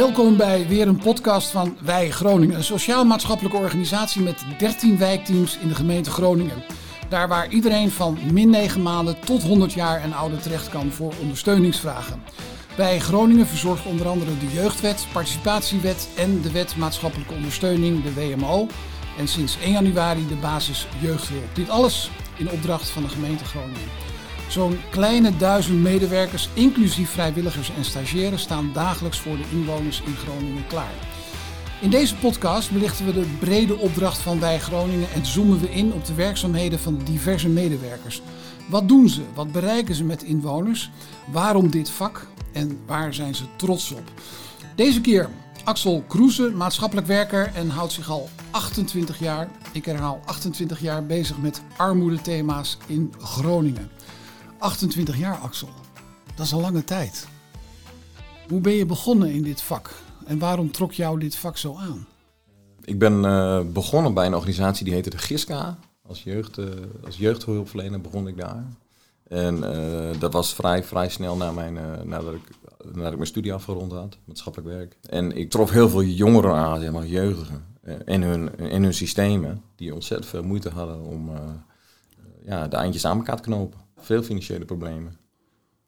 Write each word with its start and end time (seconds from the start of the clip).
Welkom 0.00 0.36
bij 0.36 0.66
weer 0.68 0.88
een 0.88 0.98
podcast 0.98 1.50
van 1.50 1.76
Wij 1.80 2.10
Groningen, 2.10 2.56
een 2.56 2.64
sociaal-maatschappelijke 2.64 3.56
organisatie 3.56 4.22
met 4.22 4.44
13 4.58 4.98
wijkteams 4.98 5.58
in 5.58 5.68
de 5.68 5.74
gemeente 5.74 6.10
Groningen. 6.10 6.62
Daar 7.08 7.28
waar 7.28 7.48
iedereen 7.48 7.90
van 7.90 8.18
min 8.32 8.50
9 8.50 8.82
maanden 8.82 9.20
tot 9.20 9.42
100 9.42 9.72
jaar 9.72 10.00
en 10.00 10.12
ouder 10.12 10.40
terecht 10.40 10.68
kan 10.68 10.90
voor 10.90 11.12
ondersteuningsvragen. 11.20 12.22
Wij 12.76 12.98
Groningen 12.98 13.46
verzorgt 13.46 13.86
onder 13.86 14.08
andere 14.08 14.38
de 14.38 14.52
Jeugdwet, 14.52 15.06
Participatiewet 15.12 16.08
en 16.16 16.40
de 16.42 16.52
Wet 16.52 16.76
Maatschappelijke 16.76 17.34
Ondersteuning, 17.34 18.02
de 18.02 18.14
WMO. 18.14 18.66
En 19.18 19.28
sinds 19.28 19.58
1 19.58 19.72
januari 19.72 20.28
de 20.28 20.36
basis 20.36 20.86
jeugdhulp. 21.00 21.54
Dit 21.54 21.70
alles 21.70 22.10
in 22.36 22.50
opdracht 22.50 22.88
van 22.88 23.02
de 23.02 23.08
gemeente 23.08 23.44
Groningen. 23.44 24.09
Zo'n 24.50 24.80
kleine 24.90 25.36
duizend 25.36 25.80
medewerkers, 25.80 26.48
inclusief 26.54 27.10
vrijwilligers 27.10 27.70
en 27.76 27.84
stagiaires, 27.84 28.42
staan 28.42 28.70
dagelijks 28.72 29.18
voor 29.18 29.36
de 29.36 29.44
inwoners 29.52 30.02
in 30.06 30.16
Groningen 30.16 30.66
klaar. 30.66 30.92
In 31.80 31.90
deze 31.90 32.16
podcast 32.16 32.70
belichten 32.70 33.06
we 33.06 33.12
de 33.12 33.26
brede 33.38 33.76
opdracht 33.76 34.18
van 34.18 34.40
Wij 34.40 34.60
Groningen 34.60 35.12
en 35.12 35.26
zoomen 35.26 35.60
we 35.60 35.70
in 35.70 35.92
op 35.92 36.04
de 36.04 36.14
werkzaamheden 36.14 36.78
van 36.78 37.00
diverse 37.04 37.48
medewerkers. 37.48 38.22
Wat 38.68 38.88
doen 38.88 39.08
ze? 39.08 39.22
Wat 39.34 39.52
bereiken 39.52 39.94
ze 39.94 40.04
met 40.04 40.22
inwoners? 40.22 40.90
Waarom 41.32 41.70
dit 41.70 41.90
vak? 41.90 42.26
En 42.52 42.78
waar 42.86 43.14
zijn 43.14 43.34
ze 43.34 43.44
trots 43.56 43.92
op? 43.92 44.12
Deze 44.74 45.00
keer 45.00 45.28
Axel 45.64 46.04
Kroeze, 46.08 46.50
maatschappelijk 46.50 47.06
werker 47.06 47.50
en 47.54 47.68
houdt 47.68 47.92
zich 47.92 48.10
al 48.10 48.28
28 48.50 49.18
jaar, 49.18 49.48
ik 49.72 49.84
herhaal 49.84 50.20
28 50.24 50.80
jaar, 50.80 51.06
bezig 51.06 51.38
met 51.38 51.62
armoedethema's 51.76 52.78
in 52.86 53.14
Groningen. 53.18 53.90
28 54.60 55.18
jaar, 55.18 55.36
Axel. 55.36 55.68
Dat 56.34 56.46
is 56.46 56.52
een 56.52 56.60
lange 56.60 56.84
tijd. 56.84 57.28
Hoe 58.48 58.60
ben 58.60 58.72
je 58.72 58.86
begonnen 58.86 59.30
in 59.30 59.42
dit 59.42 59.62
vak? 59.62 59.94
En 60.26 60.38
waarom 60.38 60.70
trok 60.70 60.92
jou 60.92 61.18
dit 61.18 61.36
vak 61.36 61.56
zo 61.56 61.76
aan? 61.76 62.06
Ik 62.84 62.98
ben 62.98 63.24
uh, 63.24 63.60
begonnen 63.72 64.14
bij 64.14 64.26
een 64.26 64.34
organisatie 64.34 64.84
die 64.84 64.94
heette 64.94 65.10
de 65.10 65.18
GISCA. 65.18 65.78
Als, 66.06 66.22
jeugd, 66.22 66.58
uh, 66.58 66.66
als 67.04 67.16
jeugdhulpverlener 67.16 68.00
begon 68.00 68.28
ik 68.28 68.36
daar. 68.36 68.64
En 69.28 69.56
uh, 69.56 70.20
dat 70.20 70.32
was 70.32 70.54
vrij, 70.54 70.84
vrij 70.84 71.08
snel 71.08 71.36
na 71.36 71.52
mijn, 71.52 71.74
nadat, 72.04 72.34
ik, 72.34 72.48
nadat 72.92 73.10
ik 73.10 73.16
mijn 73.16 73.26
studie 73.26 73.52
afgerond 73.52 73.92
had, 73.92 74.18
maatschappelijk 74.24 74.70
werk. 74.70 74.96
En 75.08 75.36
ik 75.36 75.50
trof 75.50 75.70
heel 75.70 75.88
veel 75.88 76.02
jongeren 76.02 76.54
aan, 76.54 76.80
zeg 76.80 76.92
maar, 76.92 77.06
jeugdigen. 77.06 77.64
in, 78.04 78.22
hun, 78.22 78.58
in 78.58 78.82
hun 78.82 78.94
systemen, 78.94 79.62
die 79.76 79.94
ontzettend 79.94 80.30
veel 80.30 80.42
moeite 80.42 80.70
hadden 80.70 81.00
om 81.00 81.30
ja, 82.44 82.68
de 82.68 82.76
eindjes 82.76 83.06
aan 83.06 83.16
elkaar 83.16 83.36
te 83.36 83.42
knopen. 83.42 83.78
Veel 84.00 84.22
financiële 84.22 84.64
problemen. 84.64 85.16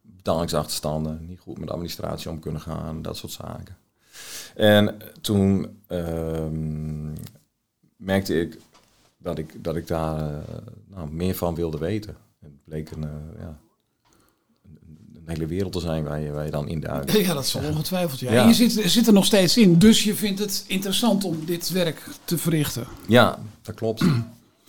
Betalingsachterstanden, 0.03 1.27
niet 1.27 1.41
goed 1.41 1.59
met 1.59 1.71
administratie 1.71 2.31
om 2.31 2.41
kunnen 2.41 2.61
gaan, 2.61 3.03
dat 3.03 3.17
soort 3.17 3.33
zaken. 3.33 3.77
En 4.55 4.97
toen 5.21 5.81
uh, 5.89 6.47
merkte 7.97 8.41
ik 8.41 8.59
dat 9.19 9.39
ik, 9.39 9.65
dat 9.65 9.77
ik 9.77 9.87
daar 9.87 10.31
uh, 10.31 10.37
nou, 10.87 11.11
meer 11.11 11.35
van 11.35 11.55
wilde 11.55 11.79
weten. 11.79 12.17
Het 12.41 12.65
bleek 12.65 12.91
een, 12.91 13.03
uh, 13.03 13.11
ja, 13.39 13.59
een, 15.15 15.23
hele 15.25 15.47
wereld 15.47 15.73
te 15.73 15.81
zijn 15.81 16.05
waar 16.05 16.21
je, 16.21 16.31
waar 16.31 16.45
je 16.45 16.51
dan 16.51 16.69
in 16.69 16.81
duikt. 16.81 17.13
Ja, 17.27 17.35
dat 17.35 17.47
zal 17.47 17.63
ongetwijfeld. 17.65 18.21
Ja. 18.21 18.33
ja. 18.33 18.43
En 18.43 18.49
je 18.49 18.55
zit, 18.55 18.91
zit 18.91 19.07
er 19.07 19.13
nog 19.13 19.25
steeds 19.25 19.57
in, 19.57 19.79
dus 19.79 20.05
je 20.05 20.15
vindt 20.15 20.39
het 20.39 20.65
interessant 20.67 21.25
om 21.25 21.45
dit 21.45 21.71
werk 21.71 22.09
te 22.25 22.39
verrichten. 22.39 22.87
Ja, 23.09 23.39
dat 23.63 23.75
klopt. 23.75 24.05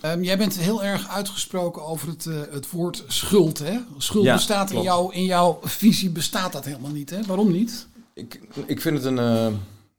Um, 0.04 0.22
jij 0.22 0.38
bent 0.38 0.58
heel 0.58 0.84
erg 0.84 1.08
uitgesproken 1.08 1.84
over 1.84 2.08
het, 2.08 2.24
uh, 2.24 2.40
het 2.50 2.70
woord 2.70 3.04
schuld. 3.06 3.58
Hè? 3.58 3.78
Schuld 3.98 4.24
ja, 4.24 4.34
bestaat 4.34 4.70
in, 4.70 4.82
jou, 4.82 5.14
in 5.14 5.24
jouw 5.24 5.58
visie 5.62 6.10
bestaat 6.10 6.52
dat 6.52 6.64
helemaal 6.64 6.90
niet. 6.90 7.10
Hè? 7.10 7.22
Waarom 7.22 7.52
niet? 7.52 7.88
Ik, 8.14 8.40
ik 8.66 8.80
vind 8.80 8.96
het 8.96 9.06
een. 9.06 9.16
Uh, 9.16 9.58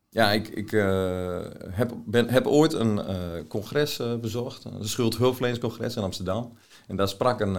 ja, 0.09 0.31
ik, 0.31 0.47
ik 0.47 0.71
uh, 0.71 1.39
heb, 1.69 1.93
ben, 2.05 2.29
heb 2.29 2.47
ooit 2.47 2.73
een 2.73 3.01
congres 3.47 3.99
bezocht, 4.21 4.63
een 4.63 4.88
schuldhulpverleningscongres 4.88 5.95
in 5.95 6.03
Amsterdam. 6.03 6.57
En 6.88 6.95
daar 6.95 7.09
sprak 7.09 7.39
een 7.39 7.57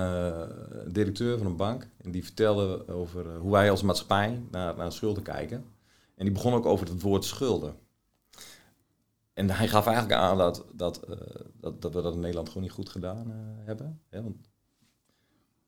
directeur 0.92 1.38
van 1.38 1.46
een 1.46 1.56
bank. 1.56 1.88
En 2.02 2.10
die 2.10 2.24
vertelde 2.24 2.88
over 2.88 3.36
hoe 3.40 3.52
wij 3.52 3.70
als 3.70 3.82
maatschappij 3.82 4.42
naar, 4.50 4.76
naar 4.76 4.92
schulden 4.92 5.22
kijken. 5.22 5.64
En 6.16 6.24
die 6.24 6.32
begon 6.32 6.54
ook 6.54 6.66
over 6.66 6.88
het 6.88 7.02
woord 7.02 7.24
schulden. 7.24 7.74
En 9.36 9.50
hij 9.50 9.69
gaf 9.69 9.86
eigenlijk 9.86 10.20
aan 10.20 10.38
dat, 10.38 10.64
dat, 10.72 11.00
uh, 11.08 11.16
dat, 11.60 11.82
dat, 11.82 11.94
we 11.94 12.02
dat 12.02 12.14
in 12.14 12.20
Nederland 12.20 12.48
gewoon 12.48 12.62
niet 12.62 12.72
goed 12.72 12.88
gedaan 12.88 13.30
uh, 13.30 13.66
hebben. 13.66 14.00
Hè? 14.08 14.22
Want 14.22 14.36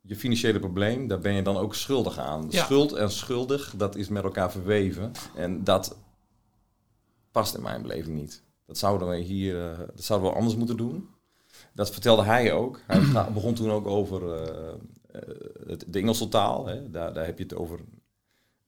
je 0.00 0.16
financiële 0.16 0.58
probleem, 0.58 1.06
daar 1.06 1.18
ben 1.18 1.32
je 1.32 1.42
dan 1.42 1.56
ook 1.56 1.74
schuldig 1.74 2.18
aan. 2.18 2.46
Ja. 2.50 2.64
Schuld 2.64 2.92
en 2.92 3.10
schuldig, 3.10 3.74
dat 3.76 3.96
is 3.96 4.08
met 4.08 4.22
elkaar 4.22 4.50
verweven. 4.50 5.12
En 5.34 5.64
dat 5.64 5.96
past 7.30 7.54
in 7.54 7.62
mijn 7.62 7.82
beleving 7.82 8.16
niet. 8.16 8.42
Dat 8.66 8.78
zouden 8.78 9.08
we 9.08 9.16
hier 9.16 9.70
uh, 9.70 9.78
dat 9.78 10.04
zouden 10.04 10.30
we 10.30 10.36
anders 10.36 10.56
moeten 10.56 10.76
doen. 10.76 11.08
Dat 11.74 11.90
vertelde 11.90 12.22
hij 12.22 12.52
ook. 12.52 12.80
Hij 12.86 13.32
begon 13.34 13.54
toen 13.54 13.70
ook 13.70 13.86
over 13.86 14.22
het, 15.66 15.84
de 15.88 15.98
Engelse 15.98 16.28
taal. 16.28 16.66
Hè? 16.66 16.90
Daar, 16.90 17.12
daar 17.12 17.26
heb 17.26 17.38
je 17.38 17.44
het 17.44 17.54
over 17.54 17.80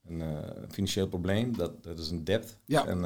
een 0.07 0.23
financieel 0.71 1.09
probleem. 1.09 1.57
Dat, 1.57 1.83
dat 1.83 1.99
is 1.99 2.11
een 2.11 2.25
debt. 2.25 2.59
Ja. 2.65 2.87
En, 2.87 3.05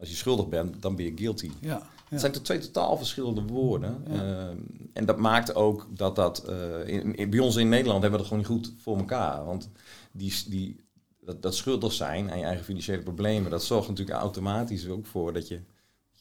als 0.00 0.08
je 0.08 0.14
schuldig 0.14 0.48
bent, 0.48 0.82
dan 0.82 0.96
ben 0.96 1.04
je 1.04 1.12
guilty. 1.14 1.50
Ja, 1.60 1.82
Het 2.08 2.20
zijn 2.20 2.32
toch 2.32 2.42
twee 2.42 2.58
totaal 2.58 2.96
verschillende 2.96 3.42
woorden. 3.42 4.04
Uh, 4.10 4.48
en 4.92 5.04
dat 5.04 5.18
maakt 5.18 5.54
ook 5.54 5.86
dat 5.90 6.16
dat... 6.16 6.44
Uh, 6.48 6.88
in, 6.88 7.30
bij 7.30 7.38
ons 7.38 7.56
in 7.56 7.68
Nederland 7.68 8.02
hebben 8.02 8.20
we 8.20 8.26
dat 8.26 8.26
gewoon 8.26 8.38
niet 8.38 8.66
goed 8.66 8.82
voor 8.82 8.96
elkaar. 8.98 9.44
Want 9.44 9.70
die, 10.12 10.34
die, 10.48 10.84
dat, 11.20 11.42
dat 11.42 11.54
schuldig 11.54 11.92
zijn 11.92 12.30
aan 12.30 12.38
je 12.38 12.44
eigen 12.44 12.64
financiële 12.64 13.02
problemen... 13.02 13.50
dat 13.50 13.64
zorgt 13.64 13.88
natuurlijk 13.88 14.18
automatisch 14.18 14.88
ook 14.88 15.06
voor 15.06 15.32
dat 15.32 15.48
je 15.48 15.60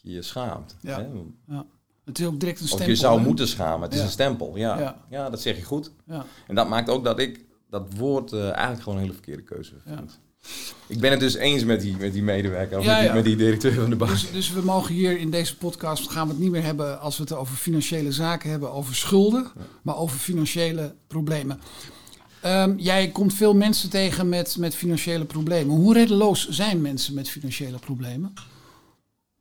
je, 0.01 0.13
je 0.13 0.22
schaamt. 0.22 0.75
Ja. 0.81 1.00
Hè? 1.00 1.07
ja. 1.47 1.66
Het 2.06 2.19
is 2.19 2.25
ook 2.25 2.40
direct 2.40 2.59
een 2.59 2.67
stempel. 2.67 2.88
Of 2.88 2.94
je 2.94 3.00
zou 3.00 3.22
moeten 3.22 3.47
schamen. 3.47 3.81
Het 3.81 3.94
is 3.94 4.01
een 4.01 4.09
stempel, 4.09 4.57
ja. 4.57 4.97
ja. 5.09 5.29
dat 5.29 5.41
zeg 5.41 5.57
je 5.57 5.63
goed. 5.63 5.91
Ja. 6.06 6.25
En 6.47 6.56
dat 6.56 6.69
maakt 6.69 6.90
ook 6.90 7.03
dat 7.03 7.19
ik 7.19 7.46
dat 7.69 7.94
woord 7.94 8.31
uh, 8.31 8.44
eigenlijk 8.50 8.81
gewoon 8.81 8.97
een 8.97 9.03
hele 9.03 9.13
verkeerde 9.13 9.44
keuze 9.44 9.73
vind. 9.79 10.19
Ik 10.89 11.00
ben 11.00 11.11
het 11.11 11.19
dus 11.19 11.35
eens 11.35 11.63
met 11.63 11.81
die, 11.81 11.97
met 11.97 12.13
die 12.13 12.23
medewerker, 12.23 12.77
of 12.77 12.85
met, 12.85 13.00
die, 13.00 13.11
met, 13.11 13.23
die, 13.23 13.35
directeur 13.35 13.73
van 13.73 13.89
de 13.89 13.95
bank. 13.95 14.11
Dus, 14.11 14.31
dus, 14.31 14.51
we 14.51 14.61
mogen 14.61 14.94
hier 14.94 15.19
in 15.19 15.31
deze 15.31 15.57
podcast, 15.57 16.09
gaan 16.09 16.27
we 16.27 16.33
het 16.33 16.41
niet 16.41 16.51
meer 16.51 16.63
hebben 16.63 17.00
als 17.00 17.17
we 17.17 17.23
het 17.23 17.33
over 17.33 17.55
financiële 17.55 18.11
zaken 18.11 18.49
hebben, 18.49 18.72
over 18.72 18.95
schulden, 18.95 19.51
maar 19.81 19.97
over 19.97 20.17
financiële 20.17 20.95
problemen. 21.07 21.59
Um, 22.45 22.78
jij 22.78 23.09
komt 23.09 23.33
veel 23.33 23.55
mensen 23.55 23.89
tegen 23.89 24.29
met, 24.29 24.57
met 24.57 24.75
financiële 24.75 25.25
problemen. 25.25 25.75
Hoe 25.75 25.94
reddeloos 25.94 26.49
zijn 26.49 26.81
mensen 26.81 27.13
met 27.13 27.29
financiële 27.29 27.79
problemen? 27.79 28.33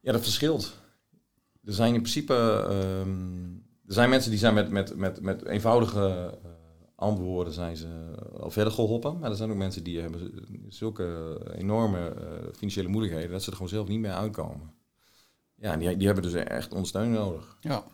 Ja, 0.01 0.13
dat 0.13 0.23
verschilt. 0.23 0.77
Er 1.65 1.75
zijn 1.75 1.95
in 1.95 2.01
principe 2.01 2.35
um, 3.05 3.63
er 3.87 3.95
zijn 3.95 4.09
mensen 4.09 4.31
die 4.31 4.39
zijn 4.39 4.55
met, 4.55 4.71
met, 4.71 4.97
met, 4.97 5.21
met 5.21 5.45
eenvoudige 5.47 6.39
antwoorden 6.99 7.53
zijn 7.53 7.77
ze 7.77 7.87
al 8.41 8.51
verder 8.51 8.73
geholpen. 8.73 9.19
Maar 9.19 9.31
er 9.31 9.37
zijn 9.37 9.51
ook 9.51 9.57
mensen 9.57 9.85
die 9.85 10.01
hebben 10.01 10.33
zulke 10.69 11.39
enorme 11.57 12.15
uh, 12.21 12.25
financiële 12.57 12.89
moeilijkheden 12.89 13.31
dat 13.31 13.43
ze 13.43 13.51
er 13.51 13.57
gewoon 13.57 13.69
zelf 13.69 13.89
niet 13.89 14.01
meer 14.01 14.13
uitkomen. 14.13 14.71
Ja, 15.55 15.77
die, 15.77 15.97
die 15.97 16.07
hebben 16.07 16.25
dus 16.25 16.35
echt 16.35 16.73
ondersteuning 16.73 17.17
nodig. 17.17 17.57
Ja. 17.61 17.85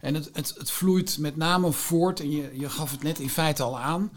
En 0.00 0.14
het, 0.14 0.30
het, 0.32 0.54
het 0.58 0.70
vloeit 0.70 1.18
met 1.18 1.36
name 1.36 1.72
voort, 1.72 2.20
en 2.20 2.30
je, 2.30 2.50
je 2.58 2.70
gaf 2.70 2.90
het 2.90 3.02
net 3.02 3.18
in 3.18 3.30
feite 3.30 3.62
al 3.62 3.78
aan, 3.78 4.12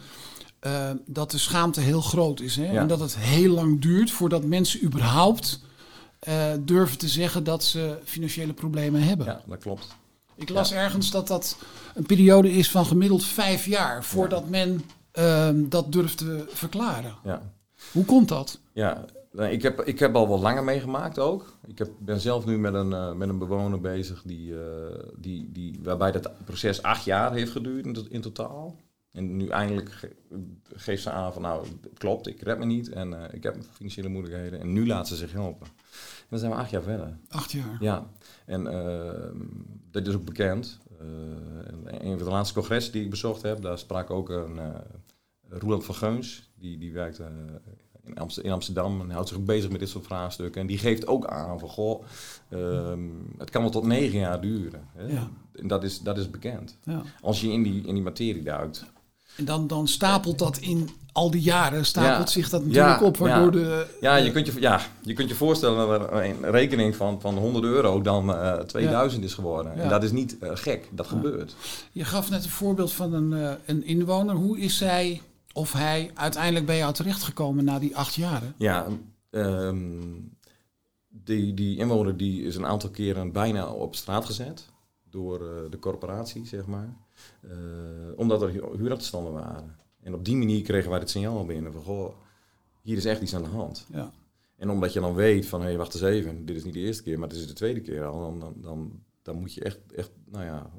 uh, 0.62 0.91
dat 1.06 1.31
de 1.31 1.38
schaamte 1.38 1.80
heel 1.80 2.02
groot 2.02 2.40
is. 2.40 2.56
Hè? 2.56 2.72
Ja. 2.72 2.81
En 2.81 2.88
dat 2.88 3.00
het 3.00 3.18
heel 3.18 3.53
lang 3.53 3.81
duurt 3.81 4.12
voordat 4.12 4.44
mensen 4.44 4.84
überhaupt 4.84 5.62
uh, 6.28 6.53
durven 6.59 6.97
te 6.97 7.07
zeggen 7.07 7.44
dat 7.44 7.63
ze 7.63 8.00
financiële 8.03 8.53
problemen 8.53 9.02
hebben. 9.02 9.25
Ja, 9.25 9.41
dat 9.47 9.59
klopt. 9.59 9.96
Ik 10.36 10.50
las 10.50 10.72
ergens 10.72 11.12
dat 11.12 11.28
dat 11.28 11.57
een 11.97 12.06
periode 12.06 12.52
is 12.52 12.72
van 12.72 12.85
gemiddeld 12.85 13.25
vijf 13.25 13.66
jaar 13.66 14.03
voordat 14.03 14.50
men 14.50 14.81
uh, 15.19 15.50
dat 15.56 15.92
durft 15.92 16.18
te 16.18 16.45
verklaren. 16.48 17.16
Ja. 17.24 17.42
Hoe 17.92 18.06
komt 18.06 18.30
dat? 18.30 18.60
Ja, 18.74 19.06
ik 19.31 19.62
heb, 19.62 19.81
ik 19.81 20.00
heb 20.00 20.16
al 20.16 20.27
wat 20.27 20.39
langer 20.39 20.63
meegemaakt 20.63 21.19
ook. 21.19 21.54
Ik 21.68 21.77
heb, 21.77 21.89
ben 22.00 22.19
zelf 22.19 22.45
nu 22.45 22.57
met 22.57 22.74
een, 22.74 22.92
uh, 22.92 23.13
met 23.13 23.30
een 23.30 23.38
bewoner 23.38 23.81
bezig 23.81 24.22
die, 24.25 24.51
uh, 24.51 24.60
die, 25.18 25.51
die, 25.51 25.80
waarbij 25.83 26.12
dat 26.12 26.31
proces 26.45 26.81
acht 26.81 27.06
jaar 27.06 27.33
heeft 27.33 27.51
geduurd 27.51 27.86
in, 27.86 28.07
in 28.10 28.22
totaal. 28.22 28.75
En 29.12 29.38
nu 29.38 29.48
eindelijk 29.48 29.92
ge 29.92 30.16
geeft 30.75 31.04
ze 31.04 31.12
aan 31.12 31.33
van 31.33 31.42
nou, 31.42 31.66
het 31.81 31.98
klopt, 31.98 32.27
ik 32.27 32.42
red 32.42 32.57
me 32.57 32.66
niet 32.66 32.89
en 32.89 33.12
uh, 33.12 33.24
ik 33.31 33.44
heb 33.44 33.57
financiële 33.72 34.10
moeilijkheden. 34.10 34.60
En 34.60 34.74
nu 34.74 34.88
laat 34.88 35.07
ze 35.07 35.16
zich 35.16 35.31
helpen. 35.31 35.68
En 35.68 36.27
dan 36.30 36.39
zijn 36.39 36.51
we 36.51 36.57
acht 36.57 36.69
jaar 36.69 36.81
verder. 36.81 37.18
Acht 37.30 37.51
jaar? 37.51 37.77
Ja. 37.80 38.07
En 38.45 38.63
dat 39.92 40.07
is 40.07 40.13
ook 40.13 40.25
bekend. 40.25 40.80
Uh, 41.02 41.08
een 42.00 42.18
van 42.18 42.28
de 42.28 42.34
laatste 42.34 42.54
congressen 42.54 42.94
die 42.94 43.04
ik 43.04 43.10
bezocht 43.10 43.42
heb, 43.42 43.62
daar 43.62 43.78
sprak 43.78 44.10
ook 44.10 44.30
een 44.30 44.56
uh, 44.56 44.70
Roland 45.50 45.86
van 45.86 45.96
Geuns. 45.96 46.50
Die, 46.56 46.78
die 46.78 46.94
werkt 46.94 47.20
uh, 47.20 47.26
in, 48.04 48.18
Amsterdam, 48.18 48.50
in, 48.50 48.56
Amsterdam 48.56 49.02
en 49.02 49.10
houdt 49.10 49.30
zich 49.30 49.44
bezig 49.44 49.72
met 49.72 49.80
dit 49.80 49.90
soort 49.90 50.06
vraagstukken. 50.06 50.62
En 50.62 50.68
die 50.68 50.78
geeft 50.78 51.08
ook 51.08 51.26
aan 51.26 51.60
van, 51.60 51.70
goh, 51.70 52.04
um, 52.50 53.34
het 53.38 53.50
kan 53.50 53.62
wel 53.62 53.72
tot 53.72 53.86
negen 53.86 54.20
jaar 54.20 54.42
duren. 54.42 54.88
Hè? 54.94 55.06
Ja. 55.06 55.30
En 55.54 55.68
dat 55.68 55.84
is, 55.84 56.02
dat 56.02 56.18
is 56.18 56.30
bekend. 56.30 56.78
Ja. 56.84 57.02
Als 57.22 57.42
je 57.42 57.52
in 57.52 57.64
die, 57.64 57.86
in 57.86 57.94
die 57.94 58.04
materie 58.04 58.44
duikt. 58.44 58.86
En 59.38 59.45
dan, 59.45 59.68
dan 59.68 59.88
stapelt 59.88 60.39
dat 60.39 60.57
in 60.57 60.89
al 61.12 61.31
die 61.31 61.42
jaren 61.42 61.86
stapelt 61.86 62.30
zich 62.30 62.50
dat 62.50 62.66
natuurlijk 62.66 63.01
op. 63.01 63.18
Waardoor 63.18 63.62
ja. 63.62 63.68
de, 63.68 63.86
ja, 64.01 64.16
je 64.16 64.31
kunt 64.31 64.45
je, 64.45 64.60
ja, 64.60 64.81
je 65.01 65.13
kunt 65.13 65.30
je 65.30 65.36
voorstellen 65.36 65.88
dat 65.88 66.01
er 66.01 66.24
een 66.25 66.51
rekening 66.51 66.95
van, 66.95 67.22
van 67.22 67.38
100 67.38 67.66
euro 67.66 68.01
dan 68.01 68.30
uh, 68.30 68.54
2000 68.54 69.24
is 69.24 69.34
geworden. 69.34 69.75
En 69.75 69.89
dat 69.89 70.04
is 70.04 70.12
niet 70.12 70.38
uh, 70.42 70.50
gek, 70.54 70.89
dat 70.92 71.07
gebeurt. 71.07 71.56
Je 71.92 72.06
gaf 72.06 72.30
net 72.30 72.44
een 72.44 72.50
voorbeeld 72.50 72.94
van 72.94 73.13
een, 73.13 73.31
uh, 73.31 73.51
een 73.66 73.86
inwoner. 73.86 74.36
Hoe 74.36 74.60
is 74.60 74.78
zij 74.78 75.22
of 75.54 75.74
hij 75.74 76.12
uiteindelijk 76.13 76.66
bij 76.66 76.78
jou 76.78 76.94
terechtgekomen 76.94 77.63
na 77.63 77.80
die 77.80 77.95
acht 77.95 78.16
jaren? 78.16 78.54
Ja, 78.57 78.86
um, 79.30 80.38
die, 81.07 81.54
die 81.54 81.78
inwoner 81.78 82.18
die 82.18 82.44
is 82.44 82.56
een 82.56 82.66
aantal 82.66 82.89
keren 82.89 83.31
bijna 83.31 83.68
op 83.68 83.95
straat 83.95 84.25
gezet 84.25 84.66
door 85.09 85.42
uh, 85.42 85.71
de 85.71 85.80
corporatie, 85.80 86.45
zeg 86.45 86.65
maar. 86.65 86.95
Uh, 87.42 87.51
omdat 88.15 88.42
er 88.42 88.50
huurachterstanden 88.50 89.33
waren. 89.33 89.75
En 90.01 90.13
op 90.13 90.25
die 90.25 90.36
manier 90.36 90.62
kregen 90.62 90.89
wij 90.89 91.00
het 91.00 91.09
signaal 91.09 91.45
binnen 91.45 91.71
van, 91.71 91.81
goh, 91.81 92.13
hier 92.81 92.98
is 92.98 93.06
echt 93.06 93.21
iets 93.21 93.36
aan 93.36 93.44
de 93.44 93.50
hand. 93.50 93.86
Ja. 93.92 94.12
En 94.57 94.69
omdat 94.69 94.94
je 94.94 95.00
dan 95.00 95.13
weet 95.13 95.45
van, 95.45 95.59
hé, 95.59 95.68
hey, 95.68 95.77
wacht 95.77 95.94
eens 95.94 96.04
even, 96.04 96.45
dit 96.45 96.56
is 96.56 96.63
niet 96.63 96.74
de 96.74 96.80
eerste 96.80 97.04
keer, 97.04 97.19
maar 97.19 97.27
het 97.27 97.38
is 97.38 97.48
de 97.48 97.54
tweede 97.54 97.81
keer 97.81 98.06
al, 98.06 98.19
dan, 98.19 98.39
dan, 98.39 98.54
dan, 98.62 99.01
dan 99.21 99.39
moet 99.39 99.54
je 99.54 99.63
echt, 99.63 99.80
echt, 99.95 100.12
nou 100.25 100.45
ja, 100.45 100.69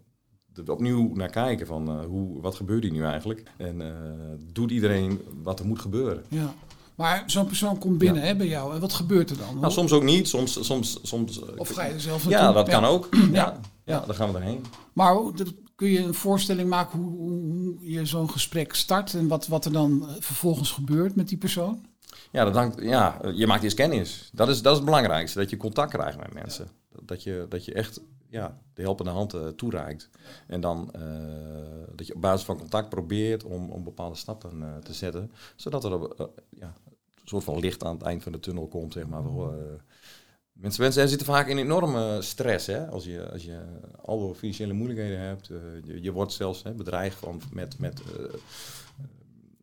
er 0.55 0.73
opnieuw 0.73 1.15
naar 1.15 1.31
kijken 1.31 1.67
van, 1.67 1.99
uh, 1.99 2.05
hoe, 2.05 2.41
wat 2.41 2.55
gebeurt 2.55 2.83
hier 2.83 2.93
nu 2.93 3.03
eigenlijk? 3.05 3.43
En 3.57 3.83
doet 4.53 4.71
iedereen 4.71 5.21
wat 5.43 5.61
er 5.61 5.67
moet 5.67 5.79
gebeuren? 5.79 6.25
Ja. 6.29 6.55
Maar 6.99 7.23
zo'n 7.27 7.47
persoon 7.47 7.79
komt 7.79 7.99
binnen 7.99 8.23
ja. 8.23 8.29
hè, 8.29 8.37
bij 8.37 8.47
jou. 8.47 8.75
En 8.75 8.81
wat 8.81 8.93
gebeurt 8.93 9.31
er 9.31 9.39
dan? 9.39 9.59
Nou, 9.59 9.73
soms 9.73 9.93
ook 9.93 10.03
niet. 10.03 10.29
Soms, 10.29 10.67
soms, 10.67 10.99
soms, 11.03 11.41
of 11.57 11.69
ga 11.69 11.85
je 11.85 11.93
er 11.93 12.01
zelf? 12.01 12.29
Ja, 12.29 12.53
dat 12.53 12.69
kan 12.69 12.85
ook. 12.85 13.09
Ja. 13.17 13.27
Ja. 13.33 13.61
Ja, 13.89 14.01
daar 14.07 14.15
gaan 14.15 14.27
we 14.27 14.33
dan 14.33 14.43
heen. 14.43 14.65
Maar 14.93 15.17
kun 15.75 15.89
je 15.89 15.99
een 15.99 16.15
voorstelling 16.15 16.69
maken 16.69 16.99
hoe, 16.99 17.19
hoe 17.19 17.77
je 17.81 18.07
zo'n 18.07 18.31
gesprek 18.31 18.75
start 18.75 19.15
en 19.15 19.29
wat, 19.29 19.47
wat 19.47 19.65
er 19.65 19.73
dan 19.73 20.07
vervolgens 20.19 20.73
gebeurt 20.73 21.15
met 21.15 21.29
die 21.29 21.39
persoon? 21.39 21.87
Ja, 22.31 22.45
dat 22.45 22.55
hangt, 22.55 22.81
ja, 22.81 23.21
je 23.35 23.47
maakt 23.47 23.63
eerst 23.63 23.77
kennis. 23.77 24.31
Dat 24.33 24.49
is, 24.49 24.63
dat 24.63 24.73
is 24.73 24.79
het 24.79 24.87
belangrijkste, 24.87 25.39
dat 25.39 25.51
je 25.51 25.57
contact 25.57 25.93
krijgt 25.93 26.19
met 26.19 26.35
mensen. 26.35 26.69
Dat, 27.03 27.23
je, 27.23 27.47
dat 27.49 27.65
je 27.65 27.73
echt 27.73 28.01
ja, 28.29 28.61
de 28.75 28.83
helpende 28.83 29.11
hand 29.11 29.35
uh, 29.35 29.47
toereikt. 29.47 30.11
En 30.47 30.61
dan 30.61 30.93
uh, 30.97 31.03
dat 31.95 32.07
je 32.07 32.15
op 32.15 32.21
basis 32.21 32.47
van 32.47 32.59
contact 32.59 32.89
probeert 32.89 33.45
om, 33.45 33.71
om 33.71 33.85
bepaalde 33.85 34.17
stappen 34.17 34.61
uh, 34.61 34.77
te 34.77 34.93
zetten. 34.93 35.33
Zodat 35.57 35.85
er 35.85 35.93
ja, 36.51 36.75
een 37.15 37.29
soort 37.29 37.45
van 37.45 37.59
licht 37.59 37.85
aan 37.85 37.95
het 37.95 38.03
eind 38.03 38.23
van 38.23 38.33
de 38.33 38.41
tunnel 38.41 38.67
komt. 38.67 38.93
Zeg 38.93 39.07
maar. 39.07 39.23
Mensen, 40.59 40.83
mensen 40.83 41.09
zitten 41.09 41.27
vaak 41.27 41.49
in 41.49 41.59
enorme 41.59 42.23
stress. 42.23 42.67
Hè? 42.67 42.87
Als, 42.87 43.05
je, 43.05 43.31
als 43.31 43.45
je 43.45 43.61
alle 44.05 44.35
financiële 44.35 44.73
moeilijkheden 44.73 45.19
hebt. 45.19 45.47
Je, 45.85 46.03
je, 46.03 46.13
wordt 46.13 46.33
zelfs 46.33 46.63
hè, 46.63 46.73
bedreigd 46.73 47.19
van, 47.19 47.41
met, 47.53 47.79
met 47.79 48.03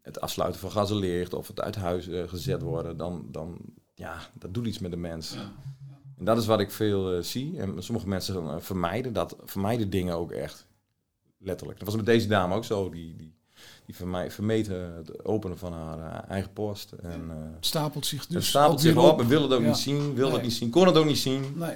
het 0.01 0.21
afsluiten 0.21 0.61
van 0.61 0.71
gazenlicht 0.71 1.33
of 1.33 1.47
het 1.47 1.61
uit 1.61 1.75
huis 1.75 2.07
gezet 2.27 2.61
worden. 2.61 2.97
Dan, 2.97 3.27
dan 3.31 3.57
ja, 3.93 4.29
dat 4.33 4.53
doet 4.53 4.67
iets 4.67 4.79
met 4.79 4.91
de 4.91 4.97
mens. 4.97 5.33
Ja. 5.33 5.51
En 6.17 6.25
dat 6.25 6.37
is 6.37 6.45
wat 6.45 6.59
ik 6.59 6.71
veel 6.71 7.23
zie. 7.23 7.59
En 7.59 7.83
sommige 7.83 8.07
mensen 8.07 8.61
vermijden 8.61 9.13
dat, 9.13 9.35
vermijden 9.43 9.89
dingen 9.89 10.15
ook 10.15 10.31
echt. 10.31 10.67
Letterlijk. 11.37 11.79
Dat 11.79 11.87
was 11.87 11.97
met 11.97 12.05
deze 12.05 12.27
dame 12.27 12.55
ook 12.55 12.65
zo. 12.65 12.89
Die, 12.89 13.15
die, 13.15 13.35
die 13.85 13.95
vermeten 14.29 14.93
het 14.95 15.25
openen 15.25 15.57
van 15.57 15.73
haar 15.73 15.97
uh, 15.97 16.29
eigen 16.29 16.53
post. 16.53 16.91
En, 16.91 17.29
het 17.29 17.65
stapelt 17.65 18.05
zich 18.05 18.25
dus 18.25 18.35
Het 18.35 18.45
stapelt 18.45 18.81
zich 18.81 18.95
op 18.95 19.19
en 19.19 19.27
wil 19.27 19.41
het 19.41 19.53
ook 19.53 19.61
ja. 19.61 19.67
niet 19.67 19.77
zien. 19.77 20.13
Wil 20.13 20.25
nee. 20.25 20.35
het 20.35 20.43
niet 20.43 20.53
zien. 20.53 20.69
Kon 20.69 20.85
het 20.85 20.97
ook 20.97 21.05
niet 21.05 21.17
zien. 21.17 21.53
Nee. 21.55 21.75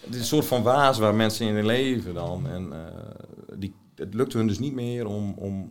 Het 0.00 0.14
is 0.14 0.20
een 0.20 0.24
soort 0.24 0.46
van 0.46 0.62
waas 0.62 0.98
waar 0.98 1.14
mensen 1.14 1.46
in 1.46 1.66
leven 1.66 2.14
dan. 2.14 2.48
En 2.48 2.72
die, 3.56 3.74
het 3.94 4.14
lukt 4.14 4.32
hun 4.32 4.46
dus 4.46 4.58
niet 4.58 4.74
meer 4.74 5.06
om, 5.06 5.34
om, 5.36 5.70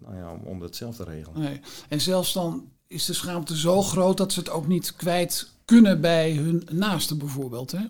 nou 0.00 0.16
ja, 0.16 0.32
om, 0.32 0.40
om 0.44 0.60
dat 0.60 0.76
zelf 0.76 0.96
te 0.96 1.04
regelen. 1.04 1.40
Nee. 1.40 1.60
En 1.88 2.00
zelfs 2.00 2.32
dan 2.32 2.68
is 2.86 3.04
de 3.04 3.12
schaamte 3.12 3.58
zo 3.58 3.82
groot 3.82 4.16
dat 4.16 4.32
ze 4.32 4.38
het 4.38 4.50
ook 4.50 4.66
niet 4.66 4.96
kwijt 4.96 5.50
kunnen 5.64 6.00
bij 6.00 6.32
hun 6.32 6.66
naasten 6.70 7.18
bijvoorbeeld. 7.18 7.70
Hè? 7.70 7.84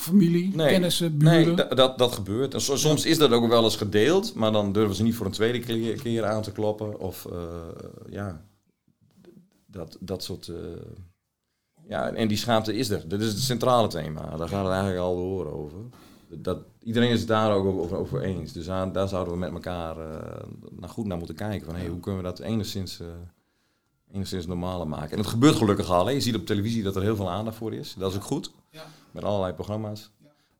Familie, 0.00 0.54
nee, 0.54 0.68
kennissen, 0.68 1.18
buren. 1.18 1.54
Nee, 1.54 1.66
dat, 1.66 1.98
dat 1.98 2.12
gebeurt. 2.12 2.54
En 2.54 2.60
soms 2.60 3.04
is 3.04 3.18
dat 3.18 3.30
ook 3.30 3.48
wel 3.48 3.64
eens 3.64 3.76
gedeeld, 3.76 4.34
maar 4.34 4.52
dan 4.52 4.72
durven 4.72 4.94
ze 4.94 5.02
niet 5.02 5.14
voor 5.14 5.26
een 5.26 5.32
tweede 5.32 5.58
keer, 5.96 6.24
aan 6.24 6.42
te 6.42 6.52
kloppen. 6.52 7.00
Of 7.00 7.26
uh, 7.32 7.38
ja, 8.10 8.44
dat, 9.66 9.96
dat 10.00 10.24
soort... 10.24 10.46
Uh, 10.46 10.56
ja, 11.88 12.12
en 12.12 12.28
die 12.28 12.36
schaamte 12.36 12.74
is 12.76 12.90
er. 12.90 13.08
Dat 13.08 13.20
is 13.20 13.28
het 13.28 13.38
centrale 13.38 13.88
thema. 13.88 14.36
Daar 14.36 14.48
gaat 14.48 14.64
het 14.64 14.72
eigenlijk 14.72 15.02
al 15.02 15.16
door 15.16 15.52
over. 15.52 15.78
Dat, 16.28 16.58
iedereen 16.82 17.10
is 17.10 17.18
het 17.18 17.28
daar 17.28 17.52
ook 17.52 17.66
over, 17.66 17.96
over 17.96 18.22
eens. 18.22 18.52
Dus 18.52 18.70
aan, 18.70 18.92
daar 18.92 19.08
zouden 19.08 19.32
we 19.32 19.38
met 19.38 19.52
elkaar 19.52 19.98
uh, 19.98 20.04
naar 20.70 20.88
goed 20.88 21.06
naar 21.06 21.18
moeten 21.18 21.36
kijken. 21.36 21.66
Van, 21.66 21.76
hey, 21.76 21.88
hoe 21.88 22.00
kunnen 22.00 22.22
we 22.22 22.26
dat 22.26 22.38
enigszins 22.38 23.00
enigszins 24.12 24.46
normaler 24.46 24.88
maken. 24.88 25.10
En 25.10 25.18
het 25.18 25.26
gebeurt 25.26 25.56
gelukkig 25.56 25.90
al. 25.90 26.06
Hè. 26.06 26.12
Je 26.12 26.20
ziet 26.20 26.34
op 26.34 26.46
televisie 26.46 26.82
dat 26.82 26.96
er 26.96 27.02
heel 27.02 27.16
veel 27.16 27.30
aandacht 27.30 27.56
voor 27.56 27.74
is. 27.74 27.94
Dat 27.98 28.10
is 28.10 28.16
ook 28.16 28.24
goed. 28.24 28.50
Met 29.10 29.24
allerlei 29.24 29.52
programma's. 29.52 30.10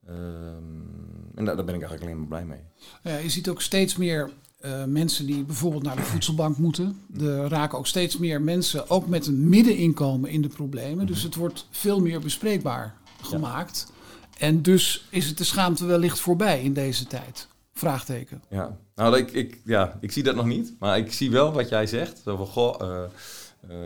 Um, 0.09 1.35
en 1.35 1.45
daar, 1.45 1.57
daar, 1.57 1.65
ben 1.65 1.75
ik 1.75 1.81
eigenlijk 1.81 2.03
alleen 2.03 2.19
maar 2.19 2.29
blij 2.29 2.45
mee. 2.45 2.61
Ja, 3.03 3.19
je 3.19 3.31
ziet 3.31 3.49
ook 3.49 3.61
steeds 3.61 3.97
meer 3.97 4.31
uh, 4.65 4.85
mensen 4.85 5.27
die 5.27 5.45
bijvoorbeeld 5.45 5.83
naar 5.83 5.97
de 5.97 6.03
voedselbank 6.03 6.57
moeten. 6.57 7.01
Er 7.21 7.49
raken 7.49 7.79
ook 7.79 7.87
steeds 7.87 8.19
meer 8.19 8.43
mensen, 8.43 8.91
ook 8.91 9.07
met 9.07 9.27
een 9.27 9.49
middeninkomen, 9.49 10.31
in 10.31 10.43
de 10.43 10.49
problemen. 10.49 10.93
Mm-hmm. 10.93 11.07
Dus 11.07 11.23
het 11.23 11.35
wordt 11.35 11.67
veel 11.71 12.01
meer 12.01 12.21
bespreekbaar 12.21 12.95
gemaakt. 13.23 13.87
Ja. 13.89 13.95
En 14.47 14.63
dus 14.63 15.07
is 15.11 15.27
het 15.27 15.39
de 15.39 15.45
schaamte 15.45 15.85
wellicht 15.85 16.21
voorbij 16.21 16.63
in 16.63 16.73
deze 16.73 17.07
tijd. 17.07 17.49
Vraagteken. 17.73 18.43
Ja, 18.49 18.79
nou, 18.95 19.17
ik, 19.17 19.33
ik, 19.33 19.61
ja, 19.65 19.99
ik 20.01 20.13
zie 20.13 20.23
dat 20.23 20.35
nog 20.35 20.47
niet. 20.47 20.75
Maar 20.79 20.99
ik 20.99 21.13
zie 21.13 21.31
wel 21.31 21.53
wat 21.53 21.69
jij 21.69 21.87
zegt. 21.87 22.21
Zo 22.25 22.37
van, 22.37 22.47
goh, 22.47 22.81
uh, 22.83 23.03
uh, 23.71 23.77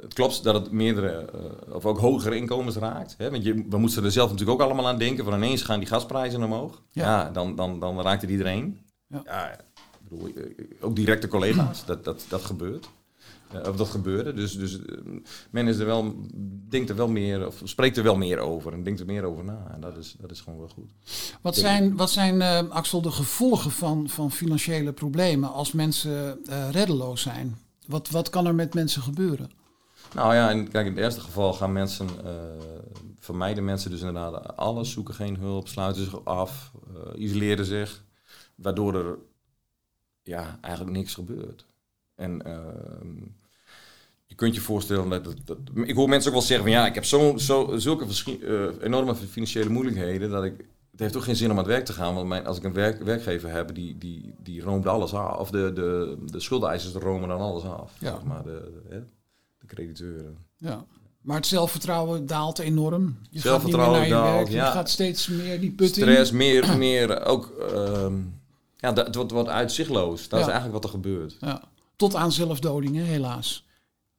het 0.00 0.14
klopt 0.14 0.42
dat 0.42 0.54
het 0.54 0.72
meerdere 0.72 1.30
uh, 1.34 1.74
of 1.74 1.86
ook 1.86 1.98
hogere 1.98 2.36
inkomens 2.36 2.76
raakt. 2.76 3.14
Hè? 3.18 3.30
Want 3.30 3.44
je, 3.44 3.64
we 3.68 3.78
moeten 3.78 4.04
er 4.04 4.12
zelf 4.12 4.30
natuurlijk 4.30 4.60
ook 4.60 4.66
allemaal 4.66 4.88
aan 4.88 4.98
denken. 4.98 5.24
Van 5.24 5.34
ineens 5.34 5.62
gaan 5.62 5.78
die 5.78 5.88
gasprijzen 5.88 6.42
omhoog. 6.42 6.82
Ja, 6.90 7.04
ja 7.04 7.30
dan, 7.30 7.56
dan, 7.56 7.80
dan 7.80 8.00
raakt 8.00 8.22
het 8.22 8.30
iedereen. 8.30 8.78
Ja. 9.06 9.22
ja 9.24 9.50
ik 9.50 10.08
bedoel, 10.08 10.32
ook 10.80 10.96
directe 10.96 11.28
collega's, 11.28 11.84
dat, 11.84 12.04
dat, 12.04 12.24
dat 12.28 12.44
gebeurt. 12.44 12.88
Uh, 13.54 13.68
of 13.68 13.76
dat 13.76 13.88
gebeurde. 13.88 14.34
Dus, 14.34 14.58
dus 14.58 14.78
men 15.50 15.66
is 15.66 15.78
er 15.78 15.86
wel, 15.86 16.14
denkt 16.68 16.90
er 16.90 16.96
wel 16.96 17.08
meer, 17.08 17.46
of 17.46 17.60
spreekt 17.64 17.96
er 17.96 18.02
wel 18.02 18.16
meer 18.16 18.38
over 18.38 18.72
en 18.72 18.82
denkt 18.82 19.00
er 19.00 19.06
meer 19.06 19.24
over 19.24 19.44
na. 19.44 19.70
En 19.74 19.80
dat 19.80 19.96
is, 19.96 20.14
dat 20.20 20.30
is 20.30 20.40
gewoon 20.40 20.58
wel 20.58 20.68
goed. 20.68 20.90
Wat 21.40 21.56
zijn, 21.56 21.96
wat 21.96 22.10
zijn 22.10 22.34
uh, 22.34 22.70
Axel, 22.70 23.02
de 23.02 23.10
gevolgen 23.10 23.70
van, 23.70 24.08
van 24.08 24.32
financiële 24.32 24.92
problemen 24.92 25.52
als 25.52 25.72
mensen 25.72 26.38
reddeloos 26.70 27.22
zijn? 27.22 27.56
Wat, 27.86 28.10
wat 28.10 28.30
kan 28.30 28.46
er 28.46 28.54
met 28.54 28.74
mensen 28.74 29.02
gebeuren? 29.02 29.50
Nou 30.14 30.34
ja, 30.34 30.50
en 30.50 30.68
kijk, 30.68 30.86
in 30.86 30.92
het 30.92 31.00
eerste 31.00 31.20
geval 31.20 31.52
gaan 31.52 31.72
mensen, 31.72 32.08
vermijden 33.18 33.64
mensen 33.64 33.90
dus 33.90 34.00
inderdaad 34.00 34.56
alles, 34.56 34.90
zoeken 34.90 35.14
geen 35.14 35.36
hulp, 35.36 35.68
sluiten 35.68 36.02
zich 36.02 36.24
af, 36.24 36.72
isoleren 37.14 37.64
zich, 37.64 38.02
waardoor 38.54 38.94
er 38.94 39.18
ja, 40.22 40.58
eigenlijk 40.60 40.96
niks 40.96 41.14
gebeurt. 41.14 41.66
En 42.14 42.42
uh, 42.46 42.56
je 44.26 44.34
kunt 44.34 44.54
je 44.54 44.60
voorstellen 44.60 45.08
dat, 45.08 45.24
dat, 45.24 45.36
dat, 45.44 45.58
Ik 45.84 45.94
hoor 45.94 46.08
mensen 46.08 46.30
ook 46.30 46.36
wel 46.36 46.46
zeggen 46.46 46.66
van 46.66 46.76
ja, 46.76 46.86
ik 46.86 46.94
heb 46.94 47.04
zo, 47.04 47.36
zo, 47.36 47.76
zulke 47.76 48.06
uh, 48.40 48.82
enorme 48.82 49.14
financiële 49.14 49.70
moeilijkheden 49.70 50.30
dat 50.30 50.44
ik. 50.44 50.64
Het 50.90 51.00
heeft 51.00 51.12
toch 51.12 51.24
geen 51.24 51.36
zin 51.36 51.50
om 51.50 51.58
aan 51.58 51.64
het 51.64 51.72
werk 51.72 51.84
te 51.84 51.92
gaan. 51.92 52.14
Want 52.14 52.28
mijn, 52.28 52.46
als 52.46 52.56
ik 52.56 52.64
een 52.64 52.72
werk, 52.72 53.02
werkgever 53.02 53.50
heb, 53.50 53.74
die, 53.74 53.98
die, 53.98 54.34
die 54.42 54.62
roomt 54.62 54.86
alles 54.86 55.14
af. 55.14 55.38
Of 55.38 55.50
de, 55.50 55.72
de, 55.72 56.18
de 56.24 56.40
schuldeisers 56.40 56.94
romen 56.94 57.28
dan 57.28 57.40
alles 57.40 57.64
af. 57.64 57.92
Ja. 57.98 58.10
Zeg 58.10 58.24
maar 58.24 58.42
de, 58.42 58.82
de, 58.88 59.02
de 59.58 59.66
crediteuren. 59.66 60.36
Ja. 60.56 60.84
Maar 61.20 61.36
het 61.36 61.46
zelfvertrouwen 61.46 62.26
daalt 62.26 62.58
enorm. 62.58 63.18
Je 63.30 63.40
zelfvertrouwen 63.40 63.94
gaat 63.98 64.06
niet 64.08 64.14
meer 64.14 64.22
naar 64.22 64.26
je 64.26 64.32
daalt, 64.34 64.48
werk, 64.48 64.48
je 64.48 64.54
ja. 64.56 64.70
gaat 64.70 64.90
steeds 64.90 65.28
meer 65.28 65.60
die 65.60 65.70
put 65.70 65.88
Stress, 65.88 66.30
in. 66.30 66.36
meer, 66.36 66.76
meer 66.86 67.24
ook... 67.24 67.52
Um, 67.72 68.40
ja, 68.76 68.92
dat, 68.92 69.06
het 69.06 69.14
wordt, 69.14 69.30
wordt 69.30 69.48
uitzichtloos. 69.48 70.28
Dat 70.28 70.38
Ja. 70.38 70.46
is 70.46 70.52
eigenlijk 70.52 70.72
wat 70.72 70.84
er 70.84 70.90
gebeurt. 70.90 71.36
Ja. 71.40 71.62
Tot 71.96 72.14
aan 72.14 72.32
zelfdodingen, 72.32 73.04
helaas. 73.04 73.66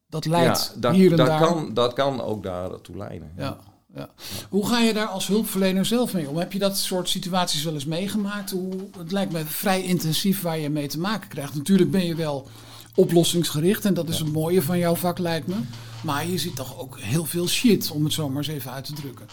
Dat 0.08 0.26
leidt 0.26 0.72
ja, 0.74 0.80
dat, 0.80 0.94
hier 0.94 1.12
en 1.12 1.18
dat 1.18 1.28
daar. 1.28 1.40
Kan, 1.42 1.74
dat 1.74 1.94
kan 1.94 2.22
ook 2.22 2.44
daartoe 2.44 2.98
leiden. 2.98 3.32
Ja, 3.38 3.58
ja. 3.96 4.10
Hoe 4.50 4.68
ga 4.68 4.80
je 4.80 4.94
daar 4.94 5.08
als 5.08 5.28
hulpverlener 5.28 5.86
zelf 5.86 6.14
mee 6.14 6.30
om? 6.30 6.38
Heb 6.38 6.54
je 6.54 6.60
dat 6.60 6.78
soort 6.78 7.10
situaties 7.10 7.64
wel 7.64 7.74
eens 7.74 7.86
meegemaakt? 7.86 8.52
Hoe, 8.52 8.74
het 8.98 9.12
lijkt 9.12 9.32
me 9.32 9.46
vrij 9.46 9.84
intensief 9.84 10.42
waar 10.42 10.60
je 10.60 10.70
mee 10.70 10.88
te 10.88 11.00
maken 11.00 11.30
krijgt. 11.30 11.56
Natuurlijk 11.56 11.92
ben 11.92 12.06
je 12.06 12.16
wel 12.16 12.48
oplossingsgericht 12.96 13.86
en 13.86 13.94
dat 13.94 14.10
is 14.10 14.20
het 14.20 14.32
mooie 14.32 14.62
van 14.62 14.78
jouw 14.78 14.96
vak 14.96 15.18
lijkt 15.18 15.48
me. 15.48 15.56
Maar 16.04 16.28
je 16.28 16.38
ziet 16.38 16.56
toch 16.56 16.80
ook 16.80 17.00
heel 17.00 17.26
veel 17.26 17.48
shit, 17.48 17.92
om 17.92 18.04
het 18.04 18.14
zo 18.14 18.30
maar 18.30 18.38
eens 18.38 18.48
even 18.48 18.72
uit 18.72 18.86
te 18.86 18.94
drukken. 18.94 19.26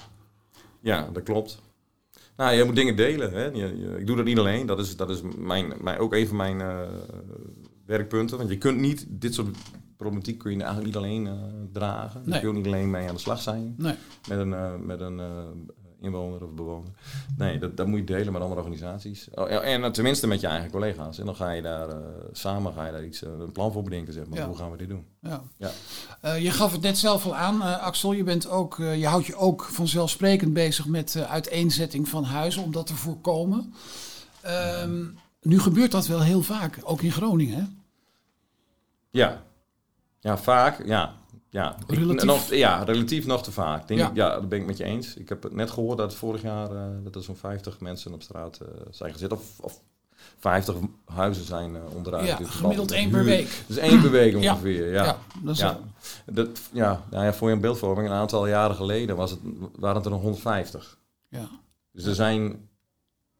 Ja, 0.80 1.08
dat 1.12 1.22
klopt. 1.22 1.58
Nou, 2.36 2.54
je 2.54 2.64
moet 2.64 2.74
dingen 2.74 2.96
delen. 2.96 3.32
Hè? 3.32 3.44
Je, 3.44 3.78
je, 3.78 3.96
ik 3.98 4.06
doe 4.06 4.16
dat 4.16 4.24
niet 4.24 4.38
alleen. 4.38 4.66
Dat 4.66 4.78
is, 4.78 4.96
dat 4.96 5.10
is 5.10 5.20
mijn, 5.36 5.72
mijn, 5.80 5.98
ook 5.98 6.14
een 6.14 6.26
van 6.26 6.36
mijn 6.36 6.60
uh, 6.60 6.80
werkpunten. 7.86 8.38
Want 8.38 8.50
je 8.50 8.58
kunt 8.58 8.78
niet, 8.78 9.06
dit 9.08 9.34
soort 9.34 9.56
problematiek 9.96 10.38
kun 10.38 10.50
je 10.50 10.62
eigenlijk 10.62 10.86
niet 10.86 10.96
alleen 10.96 11.26
uh, 11.26 11.32
dragen. 11.72 12.22
Nee. 12.24 12.34
Je 12.34 12.40
kunt 12.40 12.56
niet 12.56 12.66
alleen 12.66 12.90
mee 12.90 13.08
aan 13.08 13.14
de 13.14 13.20
slag 13.20 13.40
zijn. 13.40 13.74
Nee. 13.78 13.94
Met 14.28 14.38
een, 14.38 14.50
uh, 14.50 14.74
met 14.76 15.00
een 15.00 15.20
inwoner 16.00 16.44
of 16.44 16.50
bewoner. 16.50 16.90
Nee, 17.36 17.58
dat, 17.58 17.76
dat 17.76 17.86
moet 17.86 17.98
je 17.98 18.04
delen 18.04 18.32
met 18.32 18.42
andere 18.42 18.60
organisaties. 18.60 19.28
Oh, 19.34 19.50
en, 19.50 19.84
en 19.84 19.92
tenminste 19.92 20.26
met 20.26 20.40
je 20.40 20.46
eigen 20.46 20.70
collega's. 20.70 21.18
En 21.18 21.26
dan 21.26 21.36
ga 21.36 21.50
je 21.50 21.62
daar 21.62 21.88
samen 22.32 22.72
ga 22.72 22.86
je 22.86 22.92
daar 22.92 23.04
iets, 23.04 23.22
een 23.22 23.52
plan 23.52 23.72
voor 23.72 23.82
bedenken. 23.82 24.12
Zeg 24.12 24.26
maar. 24.26 24.42
Hoe 24.42 24.56
gaan 24.56 24.70
we 24.70 24.76
dit 24.76 24.88
doen? 24.88 25.06
Ja. 25.20 25.42
ja. 25.56 26.34
je 26.34 26.50
gaf 26.50 26.72
het 26.72 26.80
net 26.80 26.98
zelf 26.98 27.24
al 27.26 27.36
aan, 27.36 27.62
Axel. 27.80 28.12
Je, 28.12 28.24
bent 28.24 28.48
ook, 28.48 28.76
je 28.76 29.06
houdt 29.06 29.26
je 29.26 29.36
ook 29.36 29.62
vanzelfsprekend 29.62 30.52
bezig 30.52 30.86
met 30.86 31.24
uiteenzetting 31.28 32.08
van 32.08 32.24
huizen 32.24 32.62
om 32.62 32.72
dat 32.72 32.86
te 32.86 32.94
voorkomen. 32.94 33.74
Ehm, 34.40 35.04
nu 35.42 35.60
gebeurt 35.60 35.90
dat 35.90 36.06
wel 36.06 36.22
heel 36.22 36.42
vaak, 36.42 36.78
ook 36.82 37.02
in 37.02 37.12
Groningen. 37.12 37.56
Hè? 37.56 37.64
Ja. 39.10 39.42
Ja, 40.20 40.38
vaak. 40.38 40.86
Ja. 40.86 41.14
Ja, 41.50 41.76
relatief. 41.86 42.24
nog, 42.24 42.54
ja, 42.54 42.82
relatief 42.82 43.26
nog 43.26 43.42
te 43.42 43.52
vaak. 43.52 43.88
Denk 43.88 44.00
ja. 44.00 44.08
Ik, 44.08 44.16
ja, 44.16 44.34
dat 44.34 44.48
ben 44.48 44.60
ik 44.60 44.66
met 44.66 44.76
je 44.76 44.84
eens. 44.84 45.14
Ik 45.14 45.28
heb 45.28 45.42
het 45.42 45.54
net 45.54 45.70
gehoord 45.70 45.98
dat 45.98 46.14
vorig 46.14 46.42
jaar 46.42 46.72
uh, 46.72 46.82
dat 47.02 47.14
er 47.14 47.22
zo'n 47.22 47.36
50 47.36 47.80
mensen 47.80 48.12
op 48.12 48.22
straat 48.22 48.60
uh, 48.62 48.68
zijn 48.90 49.12
gezet. 49.12 49.32
Of, 49.32 49.58
of 49.60 49.80
50 50.38 50.74
huizen 51.04 51.44
zijn 51.44 51.74
uh, 51.74 51.80
onderuit. 51.94 52.26
Ja, 52.26 52.38
gemiddeld 52.42 52.92
één 52.92 53.10
per 53.10 53.24
week. 53.24 53.62
Dus 53.66 53.76
één 53.76 54.00
per 54.00 54.10
week 54.10 54.36
ongeveer, 54.36 54.92
ja. 54.92 55.04
ja. 55.04 55.18
dat 55.42 55.54
is 55.54 55.60
ja. 55.60 55.80
Dat, 56.26 56.48
ja, 56.72 57.04
nou 57.10 57.24
ja, 57.24 57.34
voor 57.34 57.48
je 57.48 57.54
een 57.54 57.60
beeldvorming, 57.60 58.08
een 58.08 58.14
aantal 58.14 58.46
jaren 58.46 58.76
geleden 58.76 59.16
was 59.16 59.30
het, 59.30 59.40
waren 59.78 59.96
het 59.96 60.04
er 60.04 60.10
nog 60.10 60.22
150. 60.22 60.98
Ja. 61.28 61.48
Dus 61.92 62.04
er 62.04 62.14
zijn... 62.14 62.68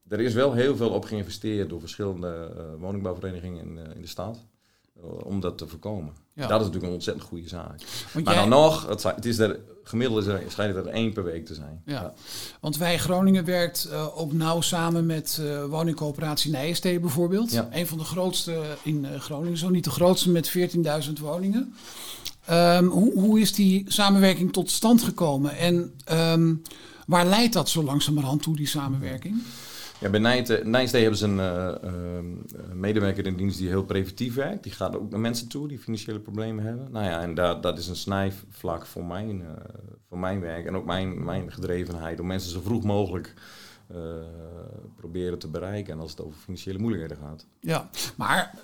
Er 0.09 0.21
is 0.21 0.35
wel 0.35 0.53
heel 0.53 0.77
veel 0.77 0.91
op 0.91 1.05
geïnvesteerd 1.05 1.69
door 1.69 1.81
verschillende 1.81 2.53
woningbouwverenigingen 2.79 3.65
in, 3.65 3.95
in 3.95 4.01
de 4.01 4.07
stad. 4.07 4.45
Om 5.03 5.41
dat 5.41 5.59
te 5.59 5.67
voorkomen. 5.67 6.13
Ja. 6.33 6.47
Dat 6.47 6.61
is 6.61 6.67
natuurlijk 6.67 6.85
een 6.85 6.93
ontzettend 6.93 7.27
goede 7.27 7.49
zaak. 7.49 7.81
maar 8.25 8.35
dan 8.35 8.49
nog, 8.49 8.89
het, 8.89 9.03
het 9.03 9.25
is 9.25 9.39
er, 9.39 9.59
gemiddeld 9.83 10.27
is 10.27 10.33
er, 10.33 10.43
schijnt 10.49 10.77
er 10.77 10.87
één 10.87 11.13
per 11.13 11.25
week 11.25 11.47
te 11.47 11.55
zijn. 11.55 11.83
Ja. 11.85 12.15
Want 12.61 12.77
wij 12.77 12.99
Groningen 12.99 13.45
werkt 13.45 13.89
uh, 13.91 14.19
ook 14.19 14.33
nauw 14.33 14.61
samen 14.61 15.07
met 15.07 15.39
uh, 15.41 15.65
woningcoöperatie 15.65 16.51
Nijenstee 16.51 17.01
bijvoorbeeld. 17.01 17.53
Ja. 17.53 17.69
Een 17.73 17.87
van 17.87 17.99
de 17.99 18.05
grootste 18.05 18.63
in 18.83 19.05
uh, 19.05 19.21
Groningen, 19.21 19.59
zo 19.59 19.69
niet 19.69 19.85
de 19.85 19.91
grootste 19.91 20.31
met 20.31 20.53
14.000 21.07 21.13
woningen. 21.21 21.75
Um, 22.51 22.87
hoe, 22.89 23.13
hoe 23.21 23.41
is 23.41 23.53
die 23.53 23.85
samenwerking 23.89 24.53
tot 24.53 24.71
stand 24.71 25.03
gekomen 25.03 25.57
en 25.57 25.95
um, 26.13 26.63
waar 27.07 27.27
leidt 27.27 27.53
dat 27.53 27.69
zo 27.69 27.83
langzamerhand 27.83 28.43
toe, 28.43 28.57
die 28.57 28.67
samenwerking? 28.67 29.35
Ja, 29.37 29.76
bij 30.01 30.21
Nijstee 30.65 31.01
hebben 31.01 31.19
ze 31.19 31.27
een 31.27 31.39
uh, 31.39 32.75
medewerker 32.75 33.27
in 33.27 33.37
dienst 33.37 33.59
die 33.59 33.69
heel 33.69 33.85
preventief 33.85 34.35
werkt. 34.35 34.63
Die 34.63 34.73
gaat 34.73 34.97
ook 34.97 35.11
naar 35.11 35.21
mensen 35.21 35.49
toe 35.49 35.69
die 35.69 35.79
financiële 35.79 36.21
problemen 36.21 36.65
hebben. 36.65 36.89
Nou 36.91 37.05
ja, 37.05 37.21
en 37.21 37.35
dat, 37.35 37.63
dat 37.63 37.79
is 37.79 37.89
een 37.89 37.97
snijvlak 37.97 38.87
voor 38.87 39.05
mijn, 39.05 39.41
uh, 39.41 39.47
voor 40.09 40.19
mijn 40.19 40.41
werk 40.41 40.67
en 40.67 40.77
ook 40.77 40.85
mijn, 40.87 41.25
mijn 41.25 41.53
gedrevenheid 41.53 42.21
om 42.21 42.27
mensen 42.27 42.51
zo 42.51 42.61
vroeg 42.61 42.85
mogelijk 42.85 43.35
proberen 44.97 45.39
te 45.39 45.49
bereiken. 45.49 45.93
En 45.93 46.01
als 46.01 46.11
het 46.11 46.23
over 46.23 46.39
financiële 46.39 46.79
moeilijkheden 46.79 47.17
gaat. 47.23 47.47
Ja, 47.61 47.91
maar 48.17 48.55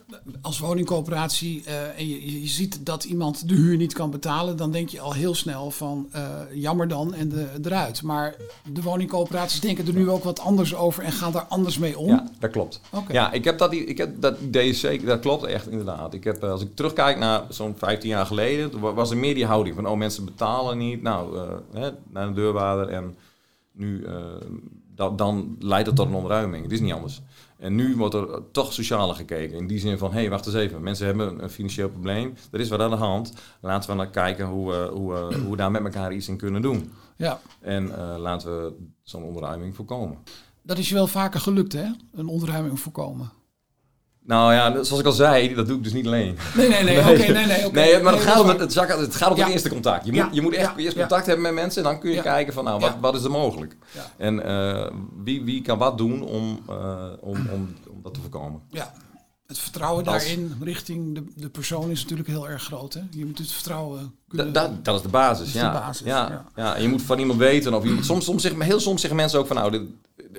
als 0.40 0.58
woningcoöperatie 0.58 1.62
uh, 1.66 1.98
en 1.98 2.08
je, 2.08 2.40
je, 2.40 2.48
ziet 2.48 2.86
dat 2.86 3.04
iemand 3.04 3.48
de 3.48 3.54
huur 3.54 3.76
niet 3.76 3.92
kan 3.92 4.10
betalen, 4.10 4.56
dan 4.56 4.72
denk 4.72 4.88
je 4.88 5.00
al 5.00 5.12
heel 5.12 5.34
snel 5.34 5.70
van 5.70 6.08
uh, 6.14 6.40
jammer 6.52 6.88
dan 6.88 7.14
en 7.14 7.28
de, 7.28 7.48
eruit. 7.62 8.02
Maar 8.02 8.36
de 8.72 8.82
woningcoöperaties 8.82 9.60
denken 9.60 9.86
er 9.86 9.92
nu 9.92 10.10
ook 10.10 10.24
wat 10.24 10.40
anders 10.40 10.74
over 10.74 11.02
en 11.02 11.12
gaan 11.12 11.32
daar 11.32 11.42
anders 11.42 11.78
mee 11.78 11.98
om. 11.98 12.08
Ja, 12.08 12.28
dat 12.38 12.50
klopt. 12.50 12.80
Okay. 12.90 13.14
Ja, 13.14 13.32
ik 13.32 13.44
heb 13.44 13.58
dat, 13.58 13.72
ik 13.72 13.98
heb 13.98 14.20
dat 14.20 14.40
idee 14.40 14.72
zeker, 14.72 15.06
dat 15.06 15.20
klopt 15.20 15.44
echt 15.44 15.68
inderdaad. 15.68 16.14
Ik 16.14 16.24
heb, 16.24 16.44
als 16.44 16.62
ik 16.62 16.76
terugkijk 16.76 17.18
naar 17.18 17.42
zo'n 17.48 17.74
15 17.76 18.08
jaar 18.08 18.26
geleden, 18.26 18.80
was 18.80 19.10
er 19.10 19.16
meer 19.16 19.34
die 19.34 19.46
houding 19.46 19.74
van, 19.74 19.86
oh 19.86 19.96
mensen 19.96 20.24
betalen 20.24 20.78
niet, 20.78 21.02
nou, 21.02 21.38
hè, 21.72 21.90
naar 22.10 22.26
de 22.26 22.34
deurwaarder 22.34 22.88
en 22.88 23.16
nu 23.72 24.06
dat, 24.94 25.18
dan 25.18 25.56
leidt 25.58 25.86
het 25.86 25.96
tot 25.96 26.06
een 26.06 26.14
ontruiming. 26.14 26.62
Het 26.62 26.72
is 26.72 26.80
niet 26.80 26.92
anders. 26.92 27.22
En 27.58 27.74
nu 27.74 27.96
wordt 27.96 28.14
er 28.14 28.50
toch 28.52 28.72
socialer 28.72 29.14
gekeken. 29.14 29.56
In 29.56 29.66
die 29.66 29.78
zin 29.78 29.98
van, 29.98 30.12
hé, 30.12 30.20
hey, 30.20 30.30
wacht 30.30 30.46
eens 30.46 30.54
even. 30.54 30.82
Mensen 30.82 31.06
hebben 31.06 31.42
een 31.42 31.50
financieel 31.50 31.88
probleem. 31.88 32.34
Er 32.50 32.60
is 32.60 32.68
wat 32.68 32.80
aan 32.80 32.90
de 32.90 32.96
hand. 32.96 33.32
Laten 33.60 33.90
we 33.90 33.96
naar 33.96 34.10
kijken 34.10 34.46
hoe 34.46 34.70
we, 34.70 34.90
hoe, 34.92 35.12
we, 35.12 35.38
hoe 35.38 35.50
we 35.50 35.56
daar 35.56 35.70
met 35.70 35.84
elkaar 35.84 36.12
iets 36.12 36.28
in 36.28 36.36
kunnen 36.36 36.62
doen. 36.62 36.92
Ja. 37.16 37.40
En 37.60 37.84
uh, 37.84 38.14
laten 38.18 38.56
we 38.56 38.74
zo'n 39.02 39.22
ontruiming 39.22 39.74
voorkomen. 39.74 40.18
Dat 40.62 40.78
is 40.78 40.88
je 40.88 40.94
wel 40.94 41.06
vaker 41.06 41.40
gelukt, 41.40 41.72
hè? 41.72 41.90
Een 42.12 42.26
ontruiming 42.26 42.80
voorkomen. 42.80 43.30
Nou 44.24 44.52
ja, 44.52 44.70
zoals 44.70 45.00
ik 45.00 45.06
al 45.06 45.12
zei, 45.12 45.54
dat 45.54 45.66
doe 45.66 45.76
ik 45.76 45.84
dus 45.84 45.92
niet 45.92 46.06
alleen. 46.06 46.38
Nee, 46.54 46.68
nee, 46.68 46.82
nee. 46.82 46.98
Oké, 47.10 47.32
nee, 47.32 47.46
nee, 47.46 47.70
nee. 47.72 48.02
maar 48.02 48.12
het, 48.12 48.22
gaat 48.22 48.40
om 48.40 48.48
het, 48.48 48.60
het, 48.60 48.74
het 48.74 49.16
gaat 49.16 49.30
om 49.32 49.38
het 49.38 49.48
eerste 49.48 49.68
contact. 49.68 50.06
Je 50.06 50.12
moet, 50.12 50.28
je 50.34 50.40
moet 50.40 50.54
echt 50.54 50.76
eerst 50.76 50.96
contact 50.96 51.26
hebben 51.26 51.44
met 51.44 51.54
mensen 51.54 51.84
en 51.84 51.90
dan 51.90 52.00
kun 52.00 52.10
je 52.10 52.22
kijken 52.22 52.52
van, 52.52 52.64
nou, 52.64 52.80
wat, 52.80 52.94
wat 53.00 53.14
is 53.14 53.24
er 53.24 53.30
mogelijk? 53.30 53.76
En 54.16 54.46
uh, 54.46 54.86
wie, 55.24 55.44
wie 55.44 55.62
kan 55.62 55.78
wat 55.78 55.98
doen 55.98 56.22
om, 56.22 56.60
uh, 56.70 57.04
om, 57.20 57.36
om, 57.52 57.74
om 57.90 58.02
dat 58.02 58.14
te 58.14 58.20
voorkomen? 58.20 58.60
Ja. 58.70 58.92
Het 59.52 59.60
vertrouwen 59.60 60.04
daarin 60.04 60.56
richting 60.60 61.14
de, 61.14 61.24
de 61.36 61.48
persoon 61.48 61.90
is 61.90 62.02
natuurlijk 62.02 62.28
heel 62.28 62.48
erg 62.48 62.62
groot. 62.62 62.94
Hè? 62.94 63.00
Je 63.10 63.26
moet 63.26 63.38
het 63.38 63.52
vertrouwen 63.52 64.14
kunnen... 64.28 64.52
Da, 64.52 64.78
dat 64.82 64.94
is 64.96 65.02
de 65.02 65.08
basis, 65.08 65.52
ja. 65.52 65.72
De 65.72 65.78
basis, 65.78 66.06
ja. 66.06 66.46
Ja. 66.56 66.76
En 66.76 66.82
je 66.82 66.88
moet 66.88 67.02
van 67.02 67.18
iemand 67.18 67.38
weten. 67.38 67.74
Of 67.74 67.84
iemand, 67.84 68.04
soms, 68.04 68.24
soms 68.24 68.42
zeggen, 68.42 68.60
heel 68.60 68.80
soms 68.80 69.00
zeggen 69.00 69.18
mensen 69.18 69.38
ook 69.38 69.46
van... 69.46 69.56
nou, 69.56 69.70
dit, 69.70 69.82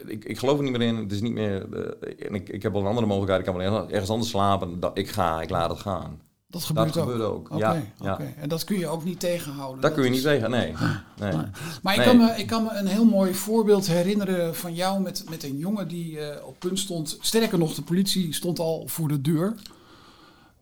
ik, 0.06 0.26
ik 0.26 0.38
geloof 0.38 0.58
er 0.58 0.64
niet 0.64 0.78
meer 0.78 0.88
in. 0.88 0.96
Het 0.96 1.12
is 1.12 1.22
niet 1.22 1.34
meer. 1.34 1.66
Uh, 1.74 2.28
en 2.28 2.36
ik, 2.36 2.50
ik 2.50 2.64
heb 2.64 2.72
wel 2.72 2.82
een 2.82 2.88
andere 2.88 3.08
mogelijkheid. 3.08 3.48
Ik 3.48 3.54
kan 3.54 3.58
wel 3.58 3.90
ergens 3.90 4.10
anders 4.10 4.30
slapen. 4.30 4.80
Dat, 4.80 4.98
ik 4.98 5.10
ga, 5.10 5.42
ik 5.42 5.50
laat 5.50 5.70
het 5.70 5.80
gaan. 5.80 6.22
Dat 6.54 6.64
gebeurt, 6.64 6.94
dat 6.94 7.04
ook. 7.04 7.10
gebeurt 7.10 7.30
ook. 7.30 7.50
ja, 7.58 7.84
ja. 8.02 8.20
En 8.38 8.50
dat 8.50 8.64
kun 8.64 8.80
je 8.80 8.88
ook 8.88 9.04
niet 9.04 9.20
tegenhouden. 9.20 9.82
Dat, 9.82 9.94
kun 9.94 10.04
je 10.04 10.10
niet 10.10 10.22
tegen, 10.22 10.52
nee. 10.52 10.74
nee. 11.20 11.34
Maar 11.82 11.96
ik, 11.96 12.02
Kan 12.04 12.18
me, 12.18 12.34
ik 12.38 12.48
kan 12.48 12.64
me 12.64 12.70
een 12.72 12.88
heel 12.88 13.06
mooi 13.06 13.34
voorbeeld 13.34 13.88
herinneren 13.88 14.56
van 14.56 14.74
jou 14.74 15.02
met, 15.02 15.24
met 15.30 15.44
een 15.44 15.58
jongen 15.58 15.88
die 15.88 16.12
uh, 16.12 16.28
op 16.46 16.60
punt 16.60 16.80
stond. 16.80 17.18
Sterker 17.22 17.58
nog, 17.58 17.74
de 17.74 17.82
politie 17.82 18.34
stond 18.34 18.60
al 18.60 18.84
voor 18.88 19.08
de 19.08 19.22
deur 19.22 19.56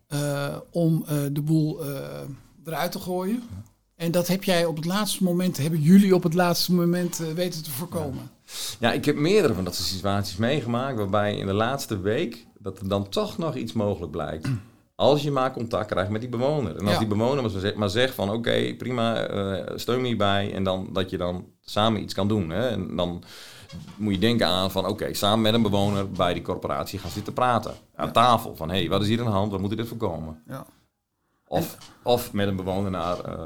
uh, 0.08 0.56
om 0.70 1.04
uh, 1.04 1.18
de 1.32 1.42
boel 1.42 1.80
eruit 2.64 2.92
te 2.92 2.98
gooien. 2.98 3.42
En 3.96 4.10
dat 4.10 4.28
heb 4.28 4.44
jij 4.44 4.64
op 4.64 4.76
het 4.76 4.84
laatste 4.84 5.24
moment, 5.24 5.56
hebben 5.56 5.80
jullie 5.80 6.14
op 6.14 6.22
het 6.22 6.34
laatste 6.34 6.74
moment 6.74 7.22
weten 7.34 7.62
te 7.62 7.70
voorkomen. 7.70 8.30
Ja, 8.78 8.92
ik 8.92 9.04
heb 9.04 9.16
meerdere 9.16 9.54
van 9.54 9.64
dat 9.64 9.74
soort 9.74 9.88
situaties 9.88 10.36
meegemaakt 10.36 10.98
waarbij 10.98 11.36
in 11.36 11.46
de 11.46 11.52
laatste 11.52 12.00
week 12.00 12.46
dat 12.58 12.78
er 12.78 12.88
dan 12.88 13.08
toch 13.08 13.38
nog 13.38 13.56
iets 13.56 13.72
mogelijk 13.72 14.12
blijkt. 14.12 14.48
Als 15.02 15.22
je 15.22 15.30
maar 15.30 15.52
contact 15.52 15.90
krijgt 15.90 16.10
met 16.10 16.20
die 16.20 16.30
bewoner. 16.30 16.76
En 16.76 16.86
als 16.86 16.98
die 16.98 17.06
bewoner 17.06 17.74
maar 17.76 17.90
zegt 17.90 18.14
van 18.14 18.30
oké, 18.30 18.74
prima, 18.74 19.30
uh, 19.30 19.62
steun 19.74 20.00
me 20.00 20.06
hierbij. 20.06 20.52
En 20.54 20.64
dan 20.64 20.88
dat 20.92 21.10
je 21.10 21.16
dan 21.16 21.46
samen 21.60 22.02
iets 22.02 22.14
kan 22.14 22.28
doen. 22.28 22.50
Hè? 22.50 22.68
En 22.68 22.96
dan 22.96 23.22
moet 23.96 24.14
je 24.14 24.20
denken 24.20 24.46
aan 24.46 24.70
van 24.70 24.86
oké, 24.86 25.14
samen 25.14 25.40
met 25.40 25.54
een 25.54 25.62
bewoner 25.62 26.10
bij 26.10 26.34
die 26.34 26.42
corporatie 26.42 26.98
gaan 26.98 27.10
zitten 27.10 27.32
praten. 27.32 27.74
Aan 27.94 28.12
tafel 28.12 28.56
van 28.56 28.70
hé, 28.70 28.78
hey, 28.78 28.88
wat 28.88 29.02
is 29.02 29.08
hier 29.08 29.18
aan 29.18 29.24
de 29.24 29.30
hand? 29.30 29.50
Wat 29.50 29.60
moet 29.60 29.76
dit 29.76 29.88
voorkomen? 29.88 30.42
Ja. 30.46 30.66
Of, 31.46 31.78
of 32.02 32.32
met 32.32 32.48
een 32.48 32.56
bewoner 32.56 32.90
naar 32.90 33.16
uh, 33.28 33.42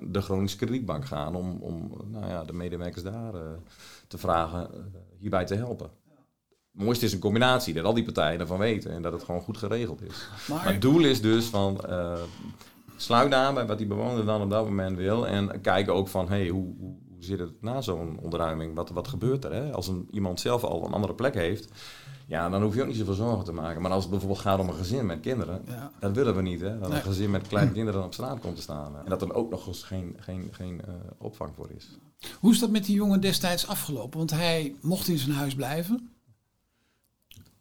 de 0.00 0.22
Groningse 0.22 0.56
Kredietbank 0.56 1.04
gaan 1.04 1.34
om, 1.34 1.58
om 1.60 1.90
nou 2.06 2.26
ja, 2.28 2.44
de 2.44 2.52
medewerkers 2.52 3.02
daar 3.02 3.34
uh, 3.34 3.40
te 4.08 4.18
vragen 4.18 4.70
hierbij 5.18 5.44
te 5.44 5.54
helpen. 5.54 5.90
Het 6.76 6.84
mooiste 6.84 7.04
is 7.04 7.12
een 7.12 7.18
combinatie, 7.18 7.74
dat 7.74 7.84
al 7.84 7.94
die 7.94 8.04
partijen 8.04 8.40
ervan 8.40 8.58
weten 8.58 8.90
en 8.90 9.02
dat 9.02 9.12
het 9.12 9.24
gewoon 9.24 9.40
goed 9.40 9.58
geregeld 9.58 10.02
is. 10.02 10.28
Maar, 10.48 10.64
het 10.72 10.80
doel 10.80 11.04
is 11.04 11.20
dus 11.20 11.44
van 11.44 11.80
sluit 12.96 13.32
aan 13.32 13.54
bij 13.54 13.66
wat 13.66 13.78
die 13.78 13.86
bewoner 13.86 14.24
dan 14.24 14.42
op 14.42 14.50
dat 14.50 14.64
moment 14.64 14.96
wil 14.96 15.26
en 15.26 15.60
kijken 15.60 15.94
ook 15.94 16.08
van 16.08 16.28
hey, 16.28 16.48
hoe, 16.48 16.74
hoe, 16.78 16.94
zit 17.18 17.38
het 17.38 17.62
na 17.62 17.80
zo'n 17.80 18.18
ontruiming? 18.22 18.74
Wat, 18.74 18.90
wat 18.90 19.08
gebeurt 19.08 19.44
er? 19.44 19.52
Hè? 19.52 19.72
Als 19.72 19.88
een, 19.88 20.08
iemand 20.10 20.40
zelf 20.40 20.64
al 20.64 20.86
een 20.86 20.92
andere 20.92 21.14
plek 21.14 21.34
heeft, 21.34 21.68
ja, 22.26 22.48
dan 22.48 22.62
hoef 22.62 22.74
je 22.74 22.80
ook 22.80 22.86
niet 22.86 22.96
zoveel 22.96 23.14
zorgen 23.14 23.44
te 23.44 23.52
maken. 23.52 23.82
Maar 23.82 23.90
als 23.90 24.02
het 24.02 24.10
bijvoorbeeld 24.10 24.40
gaat 24.40 24.58
om 24.58 24.68
een 24.68 24.74
gezin 24.74 25.06
met 25.06 25.20
kinderen, 25.20 25.64
dat 26.00 26.12
willen 26.12 26.36
we 26.36 26.42
niet. 26.42 26.60
Hè? 26.60 26.78
Dat 26.78 26.90
een 26.90 27.02
gezin 27.02 27.30
met 27.30 27.48
kleine 27.48 27.72
kinderen 27.72 28.04
op 28.04 28.14
straat 28.14 28.40
komt 28.40 28.56
te 28.56 28.62
staan. 28.62 28.96
En 29.04 29.10
dat 29.10 29.22
er 29.22 29.34
ook 29.34 29.50
nog 29.50 29.66
eens 29.66 29.82
geen, 29.82 30.16
geen, 30.20 30.48
geen 30.50 30.80
uh, 30.88 30.94
opvang 31.18 31.54
voor 31.54 31.70
is. 31.76 31.98
Hoe 32.40 32.52
is 32.52 32.58
dat 32.58 32.70
met 32.70 32.84
die 32.84 32.94
jongen 32.94 33.20
destijds 33.20 33.66
afgelopen? 33.66 34.18
Want 34.18 34.30
hij 34.30 34.74
mocht 34.80 35.08
in 35.08 35.18
zijn 35.18 35.36
huis 35.36 35.54
blijven. 35.54 36.10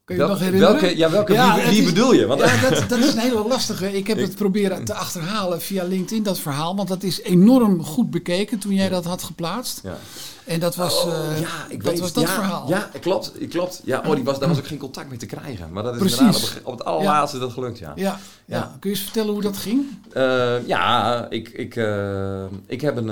Kun 0.06 0.16
je 0.16 0.22
Wel, 0.22 0.30
nog 0.30 0.40
herinneren? 0.40 0.80
Welke, 0.80 0.98
ja, 0.98 1.10
welke, 1.10 1.34
ja, 1.34 1.56
wie, 1.56 1.66
wie 1.66 1.84
bedoel 1.86 2.14
je? 2.14 2.20
Ja, 2.28 2.70
dat, 2.70 2.90
dat 2.90 3.00
is 3.00 3.14
een 3.14 3.20
hele 3.20 3.48
lastige. 3.48 3.98
Ik 3.98 4.08
heb 4.08 4.18
het 4.18 4.36
proberen 4.36 4.86
te 4.86 4.94
achterhalen 4.94 5.62
via 5.62 5.84
LinkedIn, 5.84 6.24
dat 6.24 6.40
verhaal. 6.40 6.76
Want 6.76 6.88
dat 6.88 7.04
is 7.04 7.22
enorm 7.22 7.84
goed 7.84 8.12
bekeken 8.12 8.60
toen 8.60 8.74
jij 8.74 8.90
dat 8.90 9.06
had 9.06 9.24
geplaatst. 9.24 9.80
Ja. 9.84 9.98
En 10.44 10.60
dat 10.60 10.76
was, 10.76 11.04
oh, 11.04 11.08
uh, 11.08 11.40
ja, 11.40 11.66
ik 11.70 11.84
dat, 11.84 11.92
weet, 11.92 12.00
was 12.00 12.14
dat 12.14 12.24
ja, 12.24 12.34
verhaal. 12.34 12.70
Ja, 12.70 12.90
klopt. 13.02 13.32
klopt. 13.50 13.82
Ja, 13.86 14.04
oh, 14.06 14.16
die 14.16 14.24
was, 14.24 14.40
daar 14.40 14.50
was 14.50 14.58
ook 14.58 14.68
geen 14.68 14.78
contact 14.78 15.10
mee 15.10 15.18
te 15.18 15.26
krijgen. 15.26 15.72
Maar 15.72 15.84
dat 15.84 15.94
is 15.94 16.00
Precies. 16.00 16.54
Op, 16.54 16.60
op, 16.64 16.78
het 16.78 16.88
allerlaatste 16.88 17.40
dat 17.40 17.52
gelukt, 17.52 17.78
ja. 17.78 17.92
Ja, 17.96 18.20
ja. 18.46 18.76
Kun 18.80 18.90
je 18.90 18.96
eens 18.96 19.06
vertellen 19.06 19.34
hoe 19.34 19.42
dat 19.42 19.58
ging? 19.58 19.86
Uh, 20.14 20.68
ja, 20.68 21.26
ik, 21.30 21.50
ik, 21.50 21.76
uh, 21.76 22.44
ik 22.68 22.82
heb 22.82 22.98
een, 22.98 23.10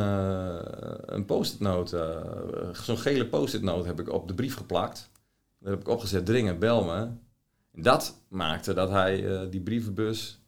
een 1.06 1.26
post-it 1.26 1.60
note, 1.60 2.24
zo'n 2.84 2.98
gele 2.98 3.26
post-it 3.26 3.62
note 3.62 3.88
heb 3.88 4.00
ik 4.00 4.12
op 4.12 4.28
de 4.28 4.34
brief 4.34 4.56
geplakt. 4.56 5.12
Daar 5.63 5.72
heb 5.72 5.82
ik 5.82 5.88
opgezet, 5.88 6.25
dringen, 6.25 6.60
bel 6.60 6.84
me. 6.84 7.08
En 7.74 7.82
dat 7.82 8.17
maakte 8.27 8.74
dat 8.74 8.89
hij 8.89 9.50
die 9.50 9.62
brievenbus 9.62 10.41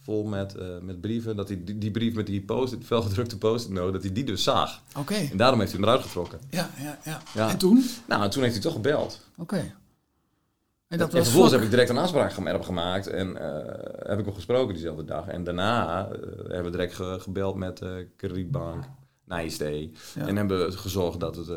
vol 0.00 0.24
met, 0.24 0.54
eh, 0.54 0.66
met 0.82 1.00
brieven. 1.00 1.36
Dat 1.36 1.48
hij 1.48 1.64
die, 1.64 1.78
die 1.78 1.90
brief 1.90 2.14
met 2.14 2.26
die 2.26 2.40
post 2.42 2.76
felgedrukte 2.84 3.38
post-it 3.38 3.72
note, 3.72 3.92
dat 3.92 4.02
hij 4.02 4.12
die 4.12 4.24
dus 4.24 4.42
zag. 4.42 4.82
Oké. 4.98 5.14
En 5.14 5.36
daarom 5.36 5.58
heeft 5.60 5.72
hij 5.72 5.80
hem 5.80 5.88
eruit 5.88 6.04
getrokken. 6.06 6.38
Ja, 6.50 6.70
ja, 6.78 6.98
ja, 7.04 7.20
Ja. 7.34 7.50
En 7.50 7.58
toen? 7.58 7.84
Nou, 8.08 8.22
en 8.22 8.30
toen 8.30 8.42
heeft 8.42 8.54
hij 8.54 8.62
toch 8.62 8.72
gebeld. 8.72 9.20
Oké. 9.36 9.56
En 9.56 9.72
En, 10.88 10.98
dat 10.98 11.12
was 11.12 11.22
vervolgens 11.22 11.52
vlak- 11.52 11.62
heb 11.62 11.62
ik 11.62 11.70
direct 11.70 11.90
een 11.90 12.04
afspraak 12.04 12.62
gemaakt 12.64 13.06
en 13.06 13.36
eh, 13.36 14.08
heb 14.08 14.18
ik 14.18 14.24
hem 14.24 14.34
gesproken 14.34 14.74
diezelfde 14.74 15.04
dag. 15.04 15.26
En 15.26 15.44
daarna 15.44 16.04
eh, 16.08 16.10
hebben 16.36 16.64
we 16.64 16.70
direct 16.70 16.94
ge- 16.94 17.16
gebeld 17.20 17.56
met 17.56 17.80
eh 17.82 17.90
Kredietbank, 18.16 18.84
Nijstee. 19.24 19.92
Ja. 20.14 20.26
En 20.26 20.36
hebben 20.36 20.66
we 20.66 20.72
gezorgd 20.72 21.20
dat 21.20 21.36
het, 21.36 21.48
eh, 21.48 21.56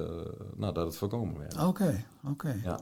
nou, 0.56 0.74
dat 0.74 0.86
het 0.86 0.96
voorkomen 0.96 1.38
werd. 1.40 1.64
Oké, 1.64 2.04
oké. 2.28 2.60
Ja. 2.64 2.80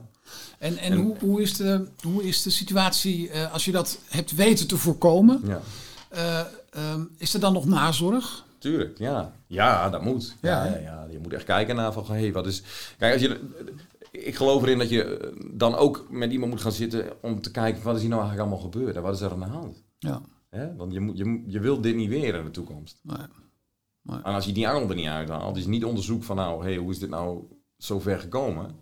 En, 0.59 0.77
en, 0.77 0.91
En- 0.91 0.97
hoe, 0.97 1.15
hoe, 1.19 1.41
is 1.41 1.57
de, 1.57 1.87
hoe 2.01 2.23
is 2.23 2.41
de 2.41 2.49
situatie 2.49 3.29
eh, 3.29 3.53
als 3.53 3.65
je 3.65 3.71
dat 3.71 3.99
hebt 4.09 4.35
weten 4.35 4.67
te 4.67 4.77
voorkomen? 4.77 5.41
ja, 5.45 5.61
eh, 6.09 6.39
ehm, 6.71 7.03
is 7.17 7.33
er 7.33 7.39
dan 7.39 7.53
nog 7.53 7.65
nazorg? 7.65 8.47
tuurlijk. 8.59 8.97
Ja, 8.97 9.33
ja 9.47 9.89
dat 9.89 10.01
moet. 10.01 10.35
Ja, 10.41 10.65
Ja, 10.65 11.07
je 11.11 11.19
moet 11.19 11.33
echt 11.33 11.43
kijken 11.43 11.75
naar 11.75 11.93
van, 11.93 12.05
hey, 12.07 12.31
wat 12.31 12.47
is... 12.47 12.63
Kijk, 12.97 13.13
als 13.13 13.21
je... 13.21 13.39
Ik 14.11 14.35
geloof 14.35 14.61
erin 14.61 14.77
dat 14.77 14.89
je 14.89 15.17
eh, 15.17 15.31
dan 15.51 15.75
ook 15.75 16.05
met 16.09 16.31
iemand 16.31 16.51
moet 16.51 16.61
gaan 16.61 16.71
zitten 16.71 17.11
om 17.21 17.41
te 17.41 17.51
kijken, 17.51 17.83
wat 17.83 17.95
is 17.95 18.01
hier 18.01 18.09
nou 18.09 18.21
eigenlijk 18.21 18.49
allemaal 18.49 18.71
gebeurd 18.71 18.95
en 18.95 19.01
wat 19.01 19.13
is 19.13 19.21
er 19.21 19.31
aan 19.31 19.39
de 19.39 19.45
hand? 19.45 19.83
Ja. 19.99 20.21
Want 20.77 20.93
je, 20.93 20.99
moet, 20.99 21.17
je, 21.47 21.59
wilt 21.59 21.83
dit 21.83 21.95
niet 21.95 22.09
weer 22.09 22.35
in 22.35 22.43
de 22.43 22.51
toekomst. 22.51 22.99
Nee. 23.03 23.17
En 24.03 24.33
als 24.33 24.45
je 24.45 24.51
die 24.51 24.67
angel 24.67 24.89
er 24.89 24.95
niet 24.95 25.07
uithaalt, 25.07 25.55
dus 25.55 25.65
niet 25.65 25.85
onderzoek 25.85 26.23
van 26.23 26.35
nou, 26.35 26.63
hey, 26.63 26.75
hoe 26.75 26.91
is 26.91 26.99
dit 26.99 27.09
nou 27.09 27.43
zo 27.77 27.99
ver 27.99 28.19
gekomen? 28.19 28.75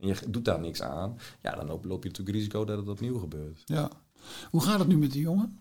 En 0.00 0.06
je 0.06 0.14
doet 0.28 0.44
daar 0.44 0.60
niks 0.60 0.82
aan, 0.82 1.18
ja, 1.42 1.54
dan 1.54 1.66
loop, 1.66 1.84
loop 1.84 2.02
je 2.02 2.08
natuurlijk 2.08 2.36
risico 2.36 2.64
dat 2.64 2.78
het 2.78 2.88
opnieuw 2.88 3.18
gebeurt. 3.18 3.62
ja. 3.64 3.90
Hoe 4.50 4.60
gaat 4.62 4.78
het 4.78 4.88
nu 4.88 4.96
met 4.98 5.12
die 5.12 5.20
jongen? 5.22 5.58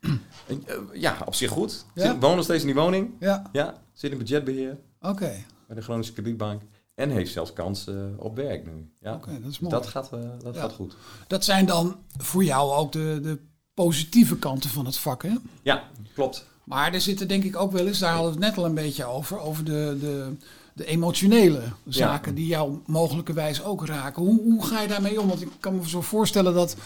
En, 0.46 0.62
eh, 0.66 0.76
ja, 0.92 1.22
op 1.26 1.34
zich 1.34 1.50
goed. 1.50 1.84
Ja? 1.94 2.18
Woont 2.18 2.34
nog 2.34 2.44
steeds 2.44 2.60
in 2.60 2.66
die 2.66 2.76
woning. 2.82 3.10
Ja, 3.20 3.42
Ja, 3.52 3.82
zit 3.92 4.12
in 4.12 4.18
budgetbeheer 4.18 4.78
oké. 5.00 5.44
bij 5.66 5.76
de 5.76 5.82
Groningse 5.82 6.12
Kredietbank. 6.12 6.62
En 6.94 7.10
heeft 7.10 7.32
zelfs 7.32 7.52
kans 7.52 7.86
eh, 7.86 7.94
op 8.16 8.36
werk 8.36 8.66
nu. 8.66 8.90
Ja. 9.00 9.14
Oké, 9.14 9.30
dat 9.30 9.38
is 9.40 9.44
Dus 9.44 9.58
mooi. 9.58 9.74
dat 9.74 9.86
gaat, 9.86 10.12
eh, 10.12 10.20
dat 10.42 10.54
Ja. 10.54 10.60
gaat 10.60 10.72
goed. 10.72 10.96
Dat 11.26 11.44
zijn 11.44 11.66
dan 11.66 11.96
voor 12.16 12.44
jou 12.44 12.72
ook 12.72 12.92
de, 12.92 13.18
de 13.22 13.38
positieve 13.74 14.36
kanten 14.38 14.70
van 14.70 14.84
het 14.86 14.96
vak, 14.96 15.22
hè? 15.22 15.34
Ja, 15.62 15.82
klopt. 16.14 16.46
Maar 16.64 16.94
er 16.94 17.00
zitten 17.00 17.28
denk 17.28 17.44
ik 17.44 17.56
ook 17.56 17.72
wel 17.72 17.86
eens, 17.86 17.98
daar 17.98 18.12
hadden 18.14 18.32
we 18.34 18.38
het 18.38 18.48
net 18.48 18.58
al 18.58 18.64
een 18.64 18.74
beetje 18.74 19.04
over, 19.04 19.38
over 19.40 19.64
de, 19.64 19.96
de, 20.00 20.36
de 20.78 20.84
emotionele 20.86 21.62
zaken 21.88 22.34
die 22.34 22.46
jou 22.46 22.78
mogelijkerwijs 22.86 23.62
ook 23.64 23.86
raken. 23.86 24.22
Hoe, 24.22 24.40
hoe 24.42 24.66
ga 24.66 24.80
je 24.82 24.88
daarmee 24.88 25.20
om? 25.20 25.28
Want 25.28 25.42
ik 25.42 25.48
kan 25.60 25.76
me 25.76 25.88
zo 25.88 26.00
voorstellen 26.00 26.54
dat 26.54 26.76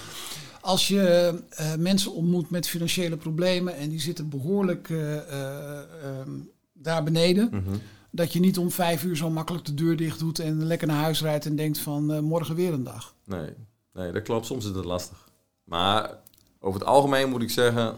als 0.60 0.88
je 0.88 1.34
eh, 1.50 1.74
mensen 1.74 2.12
ontmoet 2.12 2.50
met 2.50 2.68
financiële 2.68 3.16
problemen 3.16 3.76
en 3.76 3.88
die 3.88 4.00
zitten 4.00 4.28
behoorlijk 4.28 4.90
eh, 4.90 5.16
eh, 5.16 5.78
ehm, 5.78 6.30
daar 6.72 7.02
beneden, 7.02 7.48
Mhm. 7.52 7.76
dat 8.10 8.32
je 8.32 8.40
niet 8.40 8.58
om 8.58 8.70
vijf 8.70 9.04
uur 9.04 9.16
zo 9.16 9.30
makkelijk 9.30 9.64
de 9.64 9.74
deur 9.74 9.96
dicht 9.96 10.18
doet 10.18 10.38
en 10.38 10.66
lekker 10.66 10.86
naar 10.86 11.02
huis 11.02 11.20
rijdt 11.22 11.46
en 11.46 11.56
denkt 11.56 11.78
van 11.78 12.24
morgen 12.24 12.54
weer 12.54 12.72
een 12.72 12.84
dag. 12.84 13.14
Nee, 13.24 13.50
nee, 13.92 14.12
dat 14.12 14.22
klopt. 14.22 14.46
Soms 14.46 14.64
is 14.68 14.74
het 14.76 14.84
lastig. 14.84 15.28
Maar 15.64 16.10
over 16.60 16.80
het 16.80 16.88
algemeen 16.88 17.28
moet 17.30 17.42
ik 17.42 17.50
zeggen, 17.50 17.96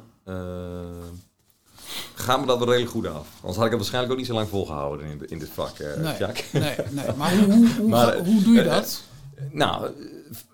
gaat 2.15 2.41
me 2.41 2.47
dat 2.47 2.59
wel 2.59 2.67
redelijk 2.67 2.91
goed 2.91 3.07
af. 3.07 3.29
Anders 3.37 3.57
had 3.57 3.65
ik 3.65 3.71
het 3.71 3.79
waarschijnlijk 3.81 4.13
ook 4.13 4.19
niet 4.19 4.27
zo 4.29 4.35
lang 4.35 4.49
volgehouden 4.49 5.07
in, 5.07 5.29
in 5.29 5.39
dit 5.39 5.49
vak, 5.49 5.79
eh 5.79 5.97
Nee, 6.01 6.17
Jack. 6.19 6.45
nee, 6.53 6.75
nee. 6.91 7.05
Maar 7.17 7.35
hoe, 7.39 7.53
hoe, 7.53 7.69
hoe, 7.79 7.89
Maar, 7.89 8.07
ga- 8.13 8.25
hoe 8.25 8.43
doe 8.43 8.55
je 8.55 8.61
eh, 8.63 8.75
dat? 8.75 9.03
Nou, 9.51 9.87
eh, 9.87 9.93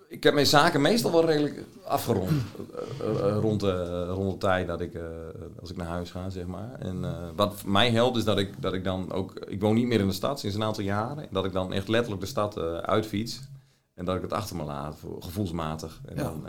ik 0.09 0.23
heb 0.23 0.35
mijn 0.35 0.47
zaken 0.47 0.81
meestal 0.81 1.13
wel 1.13 1.25
redelijk 1.27 1.65
afgerond. 1.85 2.31
rond, 3.41 3.61
de, 3.61 4.05
rond 4.07 4.31
de 4.33 4.39
tijd 4.39 4.67
dat 4.67 4.81
ik, 4.81 4.93
als 5.61 5.71
ik 5.71 5.77
naar 5.77 5.87
huis 5.87 6.11
ga, 6.11 6.31
zeg 6.31 6.47
maar. 6.47 6.77
En 6.79 7.05
wat 7.37 7.55
mij 7.65 7.91
helpt 7.91 8.17
is 8.17 8.25
dat 8.25 8.39
ik, 8.39 8.63
dat 8.63 8.73
ik 8.73 8.85
dan 8.85 9.13
ook... 9.13 9.33
Ik 9.49 9.61
woon 9.61 9.75
niet 9.75 9.87
meer 9.87 10.01
in 10.01 10.07
de 10.07 10.13
stad 10.15 10.41
sinds 10.41 10.57
een 10.57 10.63
aantal 10.63 10.85
jaren. 10.85 11.27
Dat 11.31 11.45
ik 11.45 11.53
dan 11.53 11.73
echt 11.73 11.89
letterlijk 11.89 12.21
de 12.23 12.29
stad 12.29 12.59
uitfiets. 12.83 13.41
En 13.95 14.05
dat 14.05 14.17
ik 14.17 14.23
het 14.23 14.33
achter 14.33 14.57
me 14.57 14.65
laat, 14.65 14.97
voor- 15.01 15.23
gevoelsmatig. 15.23 16.01
En 16.05 16.17
Ja. 16.17 16.23
dan, 16.23 16.45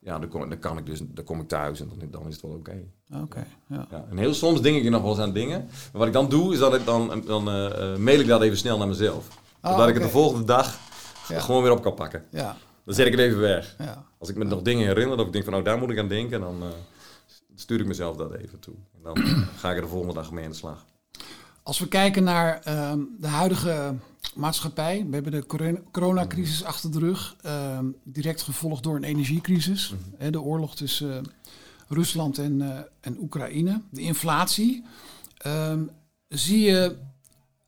ja, 0.00 0.18
dan, 0.18 0.28
kom, 0.28 0.48
dan 0.48 0.58
kan 0.58 0.78
ik 0.78 0.86
dus, 0.86 1.00
dan 1.04 1.24
kom 1.24 1.40
ik 1.40 1.48
thuis 1.48 1.80
en 1.80 1.88
dan, 1.98 2.10
dan 2.10 2.26
is 2.26 2.32
het 2.32 2.42
wel 2.42 2.50
oké. 2.52 2.82
Oké, 3.22 3.46
ja. 3.66 3.86
Ja, 3.90 4.04
en 4.10 4.16
heel 4.18 4.34
soms 4.34 4.62
denk 4.62 4.76
ik 4.84 4.90
nog 4.90 5.02
wel 5.02 5.10
eens 5.10 5.20
aan 5.20 5.32
dingen. 5.32 5.58
Maar 5.60 5.90
wat 5.92 6.06
ik 6.06 6.12
dan 6.12 6.28
doe, 6.28 6.52
is 6.52 6.58
dat 6.58 6.74
ik 6.74 6.84
dan, 6.84 7.22
dan 7.26 7.50
eh, 7.50 7.96
mail 7.96 8.20
ik 8.20 8.26
dat 8.26 8.42
even 8.42 8.56
snel 8.58 8.78
naar 8.78 8.88
mezelf. 8.88 9.28
Zodat 9.62 9.88
ik 9.88 9.94
het 9.94 10.02
de 10.02 10.08
volgende 10.08 10.44
dag 10.44 10.78
Ja. 11.28 11.40
gewoon 11.40 11.62
weer 11.62 11.72
op 11.72 11.82
kan 11.82 11.94
pakken. 11.94 12.24
Ja, 12.30 12.56
Dan 12.84 12.94
zet 12.94 13.06
ik 13.06 13.12
het 13.12 13.20
even 13.20 13.40
weg. 13.40 13.74
ja. 13.78 14.04
Als 14.18 14.28
ik 14.28 14.36
me 14.36 14.44
nog 14.44 14.62
dingen 14.62 14.86
herinner, 14.86 15.16
dat 15.16 15.26
ik 15.26 15.32
denk 15.32 15.44
van 15.44 15.52
nou 15.52 15.64
daar 15.64 15.78
moet 15.78 15.90
ik 15.90 15.98
aan 15.98 16.08
denken, 16.08 16.40
dan 16.40 16.62
eh, 16.62 16.68
stuur 17.54 17.80
ik 17.80 17.86
mezelf 17.86 18.16
dat 18.16 18.34
even 18.34 18.58
toe. 18.58 18.74
En 18.96 19.00
dan 19.02 19.16
ga 19.60 19.70
ik 19.70 19.76
er 19.76 19.82
de 19.82 19.88
volgende 19.88 20.14
dag 20.14 20.30
mee 20.32 20.44
aan 20.44 20.50
de 20.50 20.56
slag. 20.56 20.84
Als 21.62 21.78
we 21.78 21.88
kijken 21.88 22.24
naar 22.24 22.60
ehm, 22.64 22.98
de 23.18 23.26
huidige 23.26 23.94
maatschappij, 24.34 25.06
we 25.08 25.14
hebben 25.14 25.32
de 25.32 25.46
corona- 25.46 25.80
coronacrisis 25.90 26.64
achter 26.64 26.92
de 26.92 26.98
rug, 26.98 27.36
ehm, 27.42 27.86
direct 28.02 28.42
gevolgd 28.42 28.82
door 28.82 28.96
een 28.96 29.04
energiecrisis, 29.04 29.94
hè, 30.16 30.30
de 30.30 30.40
oorlog 30.40 30.76
tussen 30.76 31.10
eh, 31.10 31.32
Rusland 31.88 32.38
en, 32.38 32.62
eh, 32.62 32.78
en 33.00 33.18
Oekraïne, 33.20 33.80
de 33.90 34.00
inflatie. 34.00 34.84
Ehm, 35.36 35.82
zie 36.28 36.60
je 36.60 36.96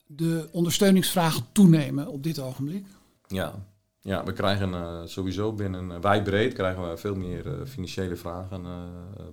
de 0.07 0.48
ondersteuningsvragen 0.53 1.42
toenemen 1.53 2.07
op 2.09 2.22
dit 2.22 2.38
ogenblik? 2.38 2.87
Ja, 3.27 3.55
ja 4.01 4.25
we 4.25 4.33
krijgen 4.33 4.75
eh, 4.75 5.01
sowieso 5.05 5.53
binnen, 5.53 5.90
uh, 5.90 5.98
wij 6.01 6.22
breed, 6.22 6.53
krijgen 6.53 6.90
we 6.90 6.96
veel 6.96 7.14
meer 7.14 7.44
financiële 7.66 8.16
vragen 8.16 8.66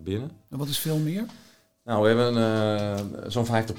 binnen. 0.04 0.32
En 0.50 0.58
wat 0.58 0.68
is 0.68 0.80
veel 0.80 0.98
meer? 0.98 1.26
Nou, 1.84 2.02
we 2.02 2.08
hebben 2.08 3.32
zo'n 3.32 3.46
50 3.46 3.76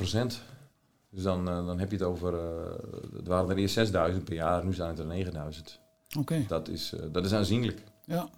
Dus 1.11 1.23
dan, 1.23 1.49
eh, 1.49 1.67
dan 1.67 1.79
heb 1.79 1.91
je 1.91 1.97
het 1.97 2.07
over, 2.07 2.35
eh, 2.35 2.73
het 3.17 3.27
waren 3.27 3.51
er 3.51 3.57
eerst 3.57 3.75
6000 3.75 4.25
per 4.25 4.35
jaar, 4.35 4.65
nu 4.65 4.75
zijn 4.75 4.89
het 4.89 4.99
er 4.99 5.07
9000. 5.07 5.79
Oké, 6.19 6.45
Dat 6.49 6.69
is, 6.69 6.93
eh, 6.93 7.01
dat 7.13 7.25
is 7.25 7.33
aanzienlijk. 7.35 7.83
ja. 8.05 8.29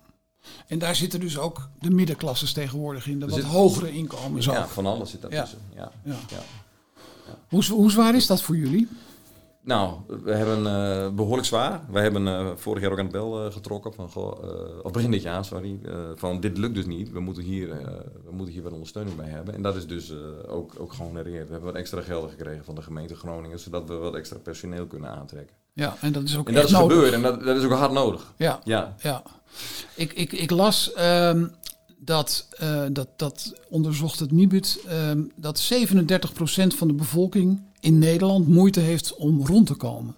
En 0.67 0.79
daar 0.79 0.95
zitten 0.97 1.21
dus 1.21 1.39
ook 1.39 1.69
de 1.81 1.91
middenklasses 1.91 2.53
tegenwoordig 2.53 3.07
in, 3.07 3.19
de 3.21 3.27
wat 3.27 3.35
zit- 3.35 3.45
hogere 3.45 3.93
inkomens 3.93 4.49
ook. 4.49 4.55
Ja, 4.55 4.67
van 4.69 4.87
alles 4.87 5.11
zit 5.11 5.23
Ja. 5.23 5.29
daartussen. 5.29 5.59
Ja. 5.75 5.93
Ja. 6.05 6.15
Ja. 6.31 6.39
Hoe, 7.49 7.65
hoe 7.65 7.91
zwaar 7.91 8.15
is 8.15 8.27
dat 8.27 8.43
voor 8.43 8.57
jullie? 8.57 8.89
Nou, 9.65 10.01
we 10.23 10.33
hebben 10.35 10.67
eh, 10.67 11.15
behoorlijk 11.15 11.47
zwaar. 11.47 11.81
We 11.91 12.01
hebben 12.01 12.29
eh, 12.29 12.51
vorig 12.57 12.83
jaar 12.83 12.93
ook 12.93 12.99
aan 12.99 13.05
de 13.05 13.11
bel 13.13 13.45
eh, 13.45 13.53
getrokken. 13.53 13.95
Van, 13.95 14.09
goh, 14.09 14.83
of 14.83 14.93
begin 14.93 15.11
dit 15.11 15.23
jaar, 15.23 15.45
sorry. 15.45 15.79
van 16.15 16.41
dit 16.41 16.59
lukt 16.59 16.75
dus 16.75 16.87
niet. 16.87 17.13
We 17.13 17.21
moeten 17.21 17.43
hier, 17.43 17.69
we 18.25 18.33
moeten 18.33 18.55
hier 18.55 18.63
wat 18.63 18.73
ondersteuning 18.73 19.17
bij 19.17 19.29
hebben. 19.29 19.55
En 19.55 19.63
dat 19.63 19.77
is 19.77 19.87
dus 19.87 20.13
ook, 20.49 20.75
ook 20.79 20.93
gehonoreerd. 20.93 21.47
We 21.47 21.53
hebben 21.53 21.73
wat 21.73 21.75
extra 21.75 22.01
gelden 22.01 22.31
gekregen 22.31 22.65
van 22.65 22.75
de 22.75 22.83
gemeente 22.83 23.15
Groningen. 23.15 23.59
Zodat 23.59 23.89
we 23.89 23.95
wat 23.95 24.15
extra 24.15 24.39
personeel 24.39 24.87
kunnen 24.87 25.11
aantrekken. 25.11 25.57
Ja, 25.73 25.97
en 26.01 26.13
dat 26.13 26.23
is 26.23 26.37
ook 26.37 26.49
En 26.49 26.55
dat 26.55 26.65
is 26.65 26.71
nodig. 26.71 26.97
gebeurd. 26.97 27.13
En 27.13 27.23
dat, 27.23 27.45
dat 27.45 27.57
is 27.57 27.65
ook 27.65 27.73
hard 27.73 27.93
nodig. 27.93 28.33
Ja, 28.37 28.61
Ja, 28.65 28.95
ja. 29.03 29.23
Ik, 29.95 30.13
ik, 30.13 30.33
ik 30.33 30.51
las 30.51 30.93
ehm, 30.93 31.47
dat, 31.99 32.49
dat, 32.93 33.09
dat 33.17 33.53
onderzocht 33.69 34.19
het 34.19 34.33
Nibud, 34.33 34.85
ehm, 34.89 35.23
dat 35.37 35.73
37% 35.73 36.77
van 36.77 36.89
de 36.89 36.95
bevolking 36.95 37.63
in 37.83 37.99
Nederland 37.99 38.49
moeite 38.49 38.81
heeft 38.81 39.15
om 39.17 39.47
rond 39.47 39.67
te 39.67 39.75
komen. 39.75 40.15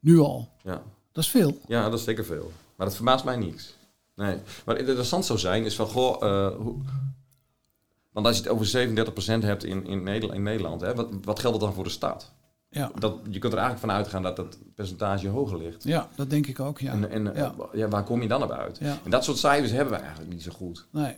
Nu 0.00 0.18
al. 0.18 0.48
ja. 0.62 0.82
Dat 1.12 1.24
is 1.24 1.30
veel. 1.30 1.58
Ja, 1.66 1.88
dat 1.90 1.98
is 1.98 2.04
zeker 2.04 2.24
veel. 2.24 2.52
Maar 2.76 2.86
dat 2.86 2.96
verbaast 2.96 3.24
mij 3.24 3.36
niks. 3.36 3.74
Nee. 4.16 4.36
Maar 4.64 4.76
het 4.76 4.86
interessant 4.88 5.24
zou 5.24 5.38
zijn 5.38 5.64
is 5.64 5.74
van, 5.74 5.86
goh, 5.86 6.22
eh, 6.22 6.56
hoe... 6.56 6.74
Want 8.12 8.26
als 8.26 8.36
je 8.36 8.42
het 8.42 8.52
over 8.52 8.66
37% 8.66 9.44
hebt 9.44 9.64
in, 9.64 9.86
in 9.86 10.02
Nederland, 10.02 10.34
in 10.38 10.42
Nederland 10.42 10.80
hè, 10.80 10.94
wat, 10.94 11.08
wat 11.24 11.38
geldt 11.38 11.58
dat 11.58 11.66
dan 11.68 11.74
voor 11.76 11.84
de 11.84 11.90
stad? 11.90 12.32
Ja, 12.70 12.90
Dat, 12.98 13.14
je 13.30 13.38
kunt 13.38 13.52
er 13.52 13.58
eigenlijk 13.58 13.78
van 13.78 13.90
uitgaan 13.90 14.22
dat 14.22 14.36
dat 14.36 14.58
percentage 14.74 15.28
hoger 15.28 15.58
ligt. 15.58 15.84
ja 15.84 16.08
dat 16.16 16.30
denk 16.30 16.46
ik 16.46 16.60
ook. 16.60 16.80
Ja. 16.80 16.92
En, 16.92 17.10
en 17.10 17.32
Ja. 17.72 17.88
waar 17.88 18.04
kom 18.04 18.22
je 18.22 18.28
dan 18.28 18.42
op 18.42 18.50
uit? 18.50 18.78
Ja. 18.78 18.98
En 19.04 19.10
dat 19.10 19.24
soort 19.24 19.38
cijfers 19.38 19.70
hebben 19.72 19.94
we 19.94 20.00
eigenlijk 20.00 20.32
niet 20.32 20.42
zo 20.42 20.50
goed. 20.52 20.86
Nee. 20.90 21.14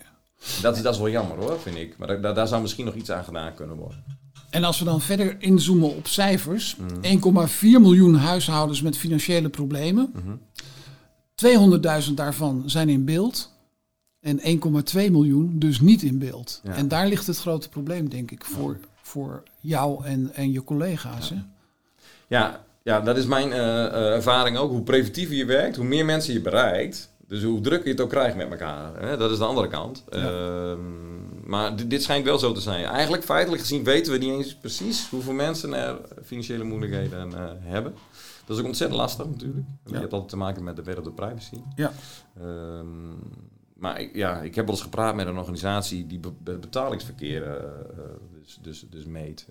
Dat, 0.62 0.76
is- 0.76 0.82
dat 0.82 0.92
is 0.94 1.00
wel 1.00 1.08
jammer 1.10 1.36
hoor, 1.36 1.60
vind 1.60 1.76
ik. 1.76 1.98
Maar 1.98 2.20
daar, 2.20 2.34
daar 2.34 2.48
zou 2.48 2.62
misschien 2.62 2.84
nog 2.84 2.94
iets 2.94 3.10
aan 3.10 3.24
gedaan 3.24 3.54
kunnen 3.54 3.76
worden. 3.76 4.04
En 4.54 4.64
als 4.64 4.78
we 4.78 4.84
dan 4.84 5.00
verder 5.00 5.36
inzoomen 5.38 5.96
op 5.96 6.06
cijfers. 6.06 6.76
Mhm. 6.76 7.02
1,4 7.02 7.80
miljoen 7.80 8.14
huishoudens 8.14 8.82
met 8.82 8.96
financiële 8.96 9.48
problemen. 9.48 10.12
Mhm. 10.14 10.34
200.000 11.34 12.14
daarvan 12.14 12.62
zijn 12.66 12.88
in 12.88 13.04
beeld. 13.04 13.52
En 14.20 14.40
1,2 14.40 15.10
miljoen 15.10 15.58
dus 15.58 15.80
niet 15.80 16.02
in 16.02 16.18
beeld. 16.18 16.60
Ja. 16.64 16.74
En 16.74 16.88
daar 16.88 17.06
ligt 17.06 17.26
het 17.26 17.38
grote 17.38 17.68
probleem, 17.68 18.08
denk 18.08 18.30
ik, 18.30 18.44
voor, 18.44 18.78
voor 19.02 19.42
jou 19.60 20.04
en, 20.04 20.30
en 20.34 20.52
je 20.52 20.64
collega's. 20.64 21.30
Hè? 21.30 21.36
Ja, 22.26 22.64
ja, 22.82 23.00
dat 23.00 23.16
is 23.16 23.26
mijn 23.26 23.52
eh, 23.52 23.84
eh, 23.84 24.14
ervaring 24.14 24.56
ook. 24.56 24.70
Hoe 24.70 24.82
preventiever 24.82 25.34
je 25.34 25.44
werkt, 25.44 25.76
hoe 25.76 25.84
meer 25.84 26.04
mensen 26.04 26.32
je 26.32 26.40
bereikt. 26.40 27.10
Dus 27.28 27.42
hoe 27.42 27.60
drukker 27.60 27.86
je 27.86 27.92
het 27.92 28.02
ook 28.02 28.10
krijgt 28.10 28.36
met 28.36 28.50
elkaar. 28.50 29.00
Hè? 29.00 29.16
Dat 29.16 29.30
is 29.30 29.38
de 29.38 29.44
andere 29.44 29.68
kant. 29.68 30.04
Ehm, 30.08 30.78
maar 31.46 31.76
dit, 31.76 31.90
dit 31.90 32.02
schijnt 32.02 32.24
wel 32.24 32.38
zo 32.38 32.52
te 32.52 32.60
zijn. 32.60 32.84
Eigenlijk 32.84 33.24
feitelijk 33.24 33.62
gezien 33.62 33.84
weten 33.84 34.12
we 34.12 34.18
niet 34.18 34.30
eens 34.30 34.54
precies 34.54 35.08
hoeveel 35.08 35.32
mensen 35.32 35.74
er 35.74 35.98
financiële 36.24 36.64
moeilijkheden 36.64 37.32
eh, 37.34 37.50
hebben. 37.58 37.94
Dat 38.46 38.56
is 38.56 38.62
ook 38.62 38.68
ontzettend 38.68 39.00
lastig 39.00 39.26
natuurlijk. 39.26 39.66
Je 39.86 39.96
hebt 39.96 40.12
altijd 40.12 40.30
te 40.30 40.36
maken 40.36 40.64
met 40.64 40.76
de 40.76 40.82
wet 40.82 40.98
op 40.98 41.04
de 41.04 41.12
privacy. 41.12 41.56
Ja. 41.76 41.92
Ehm, 42.40 43.12
maar 43.74 44.00
ik, 44.00 44.14
ja, 44.14 44.40
ik 44.40 44.54
heb 44.54 44.64
wel 44.64 44.74
eens 44.74 44.84
gepraat 44.84 45.14
met 45.14 45.26
een 45.26 45.38
organisatie 45.38 46.06
die 46.06 46.18
be- 46.18 46.32
be- 46.42 46.58
betalingsverkeer 46.58 47.42
eh, 47.42 47.54
eh, 47.54 48.04
dus, 48.42 48.58
dus, 48.62 48.86
dus 48.90 49.04
meet. 49.04 49.46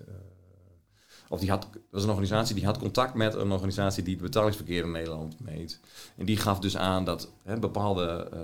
Of 1.28 1.40
die 1.40 1.50
had, 1.50 1.66
dat 1.90 2.02
een 2.02 2.08
organisatie 2.08 2.54
die 2.54 2.64
had 2.64 2.78
contact 2.78 3.14
met 3.14 3.34
een 3.34 3.52
organisatie 3.52 4.02
die 4.02 4.14
het 4.14 4.22
betalingsverkeer 4.22 4.82
in 4.84 4.90
Nederland 4.90 5.40
meet. 5.40 5.80
En 6.16 6.24
die 6.24 6.36
gaf 6.36 6.58
dus 6.58 6.76
aan 6.76 7.04
dat 7.04 7.28
hè, 7.42 7.58
bepaalde 7.58 8.28
eh, 8.32 8.40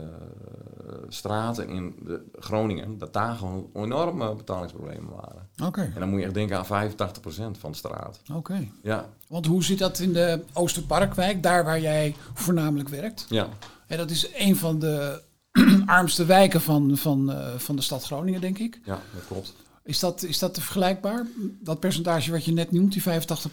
straten 1.09 1.69
in 1.69 1.95
de 2.05 2.23
Groningen, 2.39 2.99
dat 2.99 3.13
daar 3.13 3.35
gewoon 3.37 3.71
enorme 3.75 4.35
betalingsproblemen 4.35 5.11
waren. 5.15 5.49
Oké, 5.65 5.81
En 5.95 6.01
dan 6.01 6.09
moet 6.09 6.19
je 6.19 6.25
echt 6.25 6.35
denken 6.35 6.59
aan 6.59 6.91
85% 6.91 7.59
van 7.59 7.71
de 7.71 7.77
straat. 7.77 8.21
oké. 8.35 8.69
Ja, 8.83 9.09
Want 9.29 9.47
hoe 9.47 9.65
zit 9.65 9.79
dat 9.79 9.99
in 9.99 10.13
de 10.13 10.45
Oosterparkwijk, 10.53 11.43
daar 11.43 11.65
waar 11.65 11.81
jij 11.81 12.15
voornamelijk 12.35 12.89
werkt? 12.89 13.27
ja. 13.29 13.49
En 13.87 13.97
dat 13.97 14.11
is 14.11 14.29
een 14.37 14.57
van 14.57 14.79
de 14.79 15.23
armste 15.87 16.25
wijken 16.25 16.61
van, 16.61 16.97
van, 16.97 17.33
eh, 17.33 17.55
van 17.57 17.77
de 17.77 17.83
stad 17.83 18.05
Groningen, 18.05 18.41
denk 18.41 18.59
ik. 18.59 18.81
ja 18.85 18.99
dat 19.15 19.27
klopt. 19.27 19.55
Is 19.91 19.99
dat, 19.99 20.23
is 20.23 20.39
dat 20.39 20.55
vergelijkbaar? 20.61 21.27
Dat 21.61 21.81
percentage 21.81 22.31
wat 22.31 22.45
je 22.45 22.53
net 22.53 22.73
noemt, 22.73 22.93
die 22.93 23.03
85 23.03 23.53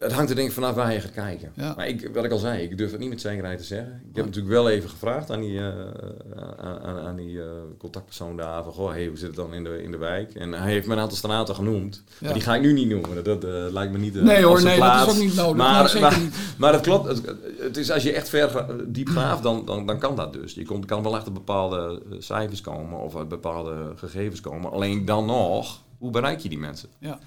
Het 0.00 0.12
hangt 0.12 0.30
er 0.30 0.36
denk 0.36 0.48
ik 0.48 0.54
vanaf 0.54 0.74
waar 0.74 0.92
je 0.92 1.00
gaat 1.00 1.12
kijken. 1.12 1.52
Ja. 1.54 1.74
Maar 1.76 1.88
ik, 1.88 2.10
wat 2.14 2.24
ik 2.24 2.30
al 2.30 2.38
zei, 2.38 2.62
ik 2.62 2.78
durf 2.78 2.90
het 2.90 3.00
niet 3.00 3.08
met 3.08 3.20
zekerheid 3.20 3.58
te 3.58 3.64
zeggen. 3.64 4.02
Ik 4.10 4.16
heb 4.16 4.24
natuurlijk 4.24 4.54
wel 4.54 4.70
even 4.70 4.90
gevraagd 4.90 5.30
aan 5.30 5.40
die, 5.40 5.58
eh, 5.58 5.68
aan, 6.56 6.98
aan, 6.98 7.16
die 7.16 7.40
eh, 7.40 7.46
contactpersoon 7.78 8.36
daar 8.36 8.62
van, 8.62 8.72
goh, 8.72 8.90
hey, 8.90 9.06
hoe 9.06 9.16
zit 9.16 9.26
het 9.26 9.36
dan 9.36 9.54
in 9.54 9.64
de, 9.64 9.82
in 9.82 9.90
de 9.90 9.96
wijk? 9.96 10.34
En 10.34 10.52
hij 10.52 10.70
heeft 10.70 10.86
me 10.86 10.92
een 10.92 11.00
aantal 11.00 11.16
straten 11.16 11.54
genoemd. 11.54 12.02
Ja. 12.06 12.14
Maar 12.20 12.32
die 12.32 12.42
ga 12.42 12.54
ik 12.54 12.62
nu 12.62 12.72
niet 12.72 12.88
noemen. 12.88 13.24
Dat 13.24 13.44
eh, 13.44 13.50
lijkt 13.70 13.92
me 13.92 13.98
niet 13.98 14.16
eh, 14.16 14.22
Nee 14.22 14.44
hoor, 14.44 14.62
nee, 14.62 14.64
dat 14.64 14.76
plaats. 14.76 15.06
is 15.06 15.12
ook 15.12 15.24
niet 15.24 15.34
nodig. 15.34 15.56
Maar, 15.56 16.18
maar, 16.58 16.72
het 16.72 16.82
klopt. 16.82 17.08
Het, 17.08 17.34
het 17.58 17.76
is 17.76 17.90
als 17.90 18.02
je 18.02 18.12
echt 18.12 18.28
ver 18.28 18.66
diep 18.86 19.08
graaft, 19.08 19.42
dan, 19.42 19.64
dan, 19.64 19.86
dan 19.86 19.98
kan 19.98 20.16
dat 20.16 20.32
dus. 20.32 20.54
Je 20.54 20.64
komt, 20.64 20.84
kan 20.84 21.02
wel 21.02 21.16
achter 21.16 21.32
bepaalde 21.32 22.02
cijfers 22.18 22.60
komen 22.60 23.00
of 23.00 23.16
uit 23.16 23.28
bepaalde 23.28 23.92
gegevens 23.96 24.40
komen. 24.40 24.70
Alleen 24.70 25.04
dan 25.04 25.26
nog, 25.26 25.82
hoe 25.98 26.10
bereik 26.10 26.40
je 26.40 26.48
die 26.48 26.58
mensen? 26.58 26.88
Ja. 26.98 27.18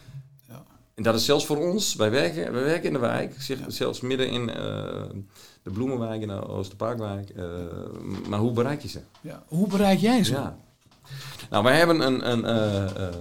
En 0.95 1.03
dat 1.03 1.15
is 1.15 1.25
zelfs 1.25 1.45
voor 1.45 1.57
ons, 1.57 1.95
wij 1.95 2.11
werken, 2.11 2.53
wij 2.53 2.63
werken 2.63 2.87
in 2.87 2.93
de 2.93 2.99
wijk, 2.99 3.35
zeg, 3.41 3.57
zelfs 3.67 4.01
midden 4.01 4.29
in 4.29 4.49
eh, 4.49 4.55
de 5.63 5.71
Bloemenwijk, 5.71 6.21
in 6.21 6.27
de 6.27 6.47
Oosterparkwijk. 6.47 7.29
eh, 7.29 7.45
maar 8.27 8.39
hoe 8.39 8.51
bereik 8.51 8.81
je 8.81 8.87
ze? 8.87 8.99
Ja. 9.21 9.43
Hoe 9.47 9.67
bereik 9.67 9.99
jij 9.99 10.23
ze? 10.23 10.33
Ja. 10.33 10.57
Nou, 11.49 11.63
wij 11.63 11.77
hebben 11.77 11.99
een, 12.01 12.31
een, 12.31 12.45
eh, 12.45 13.11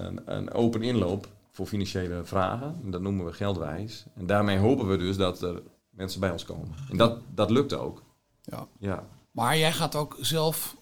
een, 0.00 0.20
een 0.24 0.52
open 0.52 0.82
inloop 0.82 1.28
voor 1.50 1.66
financiële 1.66 2.24
vragen. 2.24 2.80
En 2.84 2.90
dat 2.90 3.00
noemen 3.00 3.24
we 3.24 3.32
geldwijs. 3.32 4.04
En 4.14 4.26
daarmee 4.26 4.58
hopen 4.58 4.88
we 4.88 4.96
dus 4.96 5.16
dat 5.16 5.42
er 5.42 5.62
mensen 5.90 6.20
bij 6.20 6.30
ons 6.30 6.44
komen. 6.44 6.74
En 6.90 6.96
dat, 6.96 7.18
dat 7.34 7.50
lukt 7.50 7.72
ook. 7.74 8.02
Ja. 8.42 8.66
Ja. 8.78 9.04
Maar 9.30 9.58
jij 9.58 9.72
gaat 9.72 9.94
ook 9.94 10.16
zelf 10.20 10.76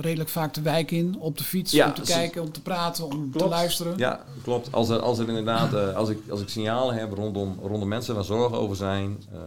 redelijk 0.00 0.28
vaak 0.28 0.54
de 0.54 0.62
wijk 0.62 0.90
in, 0.90 1.16
op 1.20 1.38
de 1.38 1.44
fiets, 1.44 1.72
Ja, 1.72 1.86
om 1.86 1.94
te 1.94 2.02
kijken, 2.02 2.42
om 2.42 2.52
te 2.52 2.62
praten, 2.62 3.04
om 3.04 3.32
te 3.32 3.48
luisteren. 3.48 3.98
Ja, 3.98 4.24
klopt. 4.42 4.72
Als 4.72 4.88
er, 4.88 4.98
als 5.00 5.18
er 5.18 5.28
inderdaad, 5.28 5.74
eh, 5.74 5.96
als, 5.96 6.08
ik, 6.08 6.18
als 6.30 6.40
ik 6.40 6.48
signalen 6.48 6.94
heb 6.94 7.12
rondom, 7.12 7.58
rondom 7.62 7.88
mensen 7.88 8.14
waar 8.14 8.24
zorgen 8.24 8.58
over 8.58 8.76
zijn, 8.76 9.22
eh, 9.32 9.40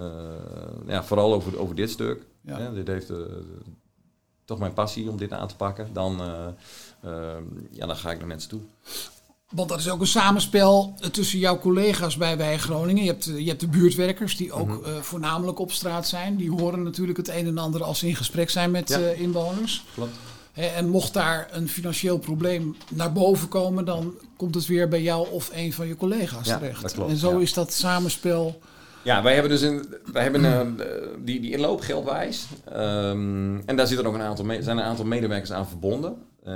ja, 0.87 1.03
vooral 1.03 1.33
over, 1.33 1.59
over 1.59 1.75
dit 1.75 1.89
stuk, 1.89 2.25
Ja. 2.41 2.57
hè, 2.57 2.73
dit 2.73 2.87
heeft 2.87 3.09
eh, 3.09 3.17
toch 4.45 4.59
mijn 4.59 4.73
passie 4.73 5.09
om 5.09 5.17
dit 5.17 5.31
aan 5.31 5.47
te 5.47 5.55
pakken, 5.55 5.89
dan, 5.93 6.21
ja, 7.71 7.85
dan 7.85 7.95
ga 7.95 8.11
ik 8.11 8.17
naar 8.17 8.27
mensen 8.27 8.49
toe. 8.49 8.61
Want 9.53 9.69
dat 9.69 9.79
is 9.79 9.89
ook 9.89 9.99
een 10.01 10.07
samenspel 10.07 10.93
eh, 10.99 11.09
tussen 11.09 11.39
jouw 11.39 11.59
collega's 11.59 12.17
bij 12.17 12.37
Wij 12.37 12.57
Groningen. 12.57 13.03
Je 13.03 13.09
hebt, 13.09 13.27
eh, 13.27 13.37
je 13.39 13.47
hebt 13.47 13.59
de 13.59 13.67
buurtwerkers 13.67 14.37
die 14.37 14.51
ook 14.51 14.67
Mhm. 14.67 14.85
eh, 14.85 14.95
voornamelijk 15.01 15.59
op 15.59 15.71
straat 15.71 16.07
zijn. 16.07 16.35
Die 16.35 16.51
horen 16.51 16.83
natuurlijk 16.83 17.17
het 17.17 17.27
een 17.29 17.47
en 17.47 17.57
ander 17.57 17.83
als 17.83 17.99
ze 17.99 18.07
in 18.07 18.15
gesprek 18.15 18.49
zijn 18.49 18.71
met 18.71 18.89
Ja. 18.89 18.97
inwoners. 18.97 19.83
Klopt. 19.93 20.15
En 20.53 20.89
mocht 20.89 21.13
daar 21.13 21.47
een 21.51 21.69
financieel 21.69 22.17
probleem 22.17 22.75
naar 22.89 23.11
boven 23.11 23.47
komen, 23.47 23.85
dan 23.85 24.13
komt 24.37 24.55
het 24.55 24.65
weer 24.65 24.87
bij 24.87 25.01
jou 25.01 25.27
of 25.31 25.49
een 25.53 25.73
van 25.73 25.87
je 25.87 25.95
collega's 25.95 26.47
Ja, 26.47 26.57
terecht. 26.57 26.81
dat 26.81 26.93
klopt, 26.93 27.09
en 27.09 27.17
zo 27.17 27.31
ja. 27.31 27.39
is 27.39 27.53
dat 27.53 27.73
samenspel. 27.73 28.59
Ja, 29.01 29.23
wij 29.23 29.33
hebben 29.33 29.51
dus 29.51 29.61
een, 29.61 29.85
wij 30.11 30.23
hebben 30.23 30.43
een, 30.43 30.81
die, 31.25 31.39
die 31.39 31.51
inloop 31.51 31.81
geldwijs. 31.81 32.45
Ehm, 32.71 33.57
en 33.65 33.75
daar 33.75 33.87
zitten 33.87 34.05
ook 34.07 34.13
een 34.13 34.21
aantal, 34.21 34.45
zijn 34.59 34.77
een 34.77 34.83
aantal 34.83 35.05
medewerkers 35.05 35.51
aan 35.51 35.67
verbonden. 35.67 36.15
Eh, 36.43 36.53